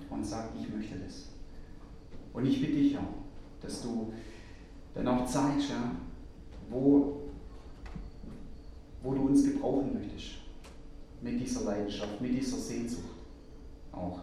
und 0.10 0.26
sagt, 0.26 0.56
ich 0.60 0.74
möchte 0.74 0.96
das. 0.98 1.30
Und 2.34 2.46
ich 2.46 2.60
bitte 2.60 2.74
dich 2.74 2.98
auch, 2.98 3.14
dass 3.62 3.82
du 3.82 4.14
dann 4.96 5.08
auch 5.08 5.26
zeigst, 5.26 5.70
ja, 5.70 5.92
wo, 6.70 7.22
wo 9.02 9.14
du 9.14 9.22
uns 9.22 9.44
gebrauchen 9.44 9.94
möchtest. 9.94 10.40
Mit 11.22 11.40
dieser 11.40 11.64
Leidenschaft, 11.64 12.20
mit 12.20 12.34
dieser 12.34 12.58
Sehnsucht 12.58 13.04
auch. 13.92 14.20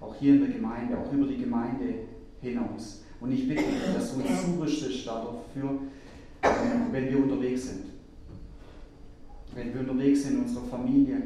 Auch 0.00 0.14
hier 0.16 0.34
in 0.34 0.40
der 0.40 0.50
Gemeinde, 0.50 0.98
auch 0.98 1.12
über 1.12 1.26
die 1.26 1.36
Gemeinde 1.36 1.94
hinaus. 2.42 3.04
Und 3.20 3.32
ich 3.32 3.48
bitte 3.48 3.62
dass 3.94 4.14
du 4.14 4.20
uns 4.20 4.44
zurüstest 4.44 5.06
dafür, 5.06 5.78
wenn 6.90 7.08
wir 7.08 7.18
unterwegs 7.18 7.68
sind. 7.68 7.84
Wenn 9.54 9.72
wir 9.72 9.80
unterwegs 9.80 10.24
sind 10.24 10.34
in 10.34 10.42
unserer 10.42 10.64
Familie, 10.64 11.22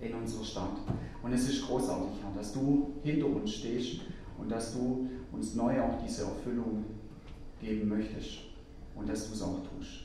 in 0.00 0.14
unserer 0.14 0.44
Stadt. 0.44 0.78
Und 1.22 1.32
es 1.32 1.48
ist 1.48 1.66
großartig, 1.66 2.10
Herr, 2.22 2.32
dass 2.36 2.52
du 2.52 2.94
hinter 3.02 3.26
uns 3.26 3.52
stehst 3.52 4.00
und 4.38 4.50
dass 4.50 4.74
du 4.74 5.08
uns 5.32 5.54
neu 5.54 5.80
auch 5.80 6.02
diese 6.04 6.22
Erfüllung 6.22 6.84
geben 7.60 7.88
möchtest 7.88 8.38
und 8.94 9.08
dass 9.08 9.28
du 9.28 9.34
es 9.34 9.42
auch 9.42 9.60
tust. 9.76 10.04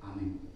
Amen. 0.00 0.47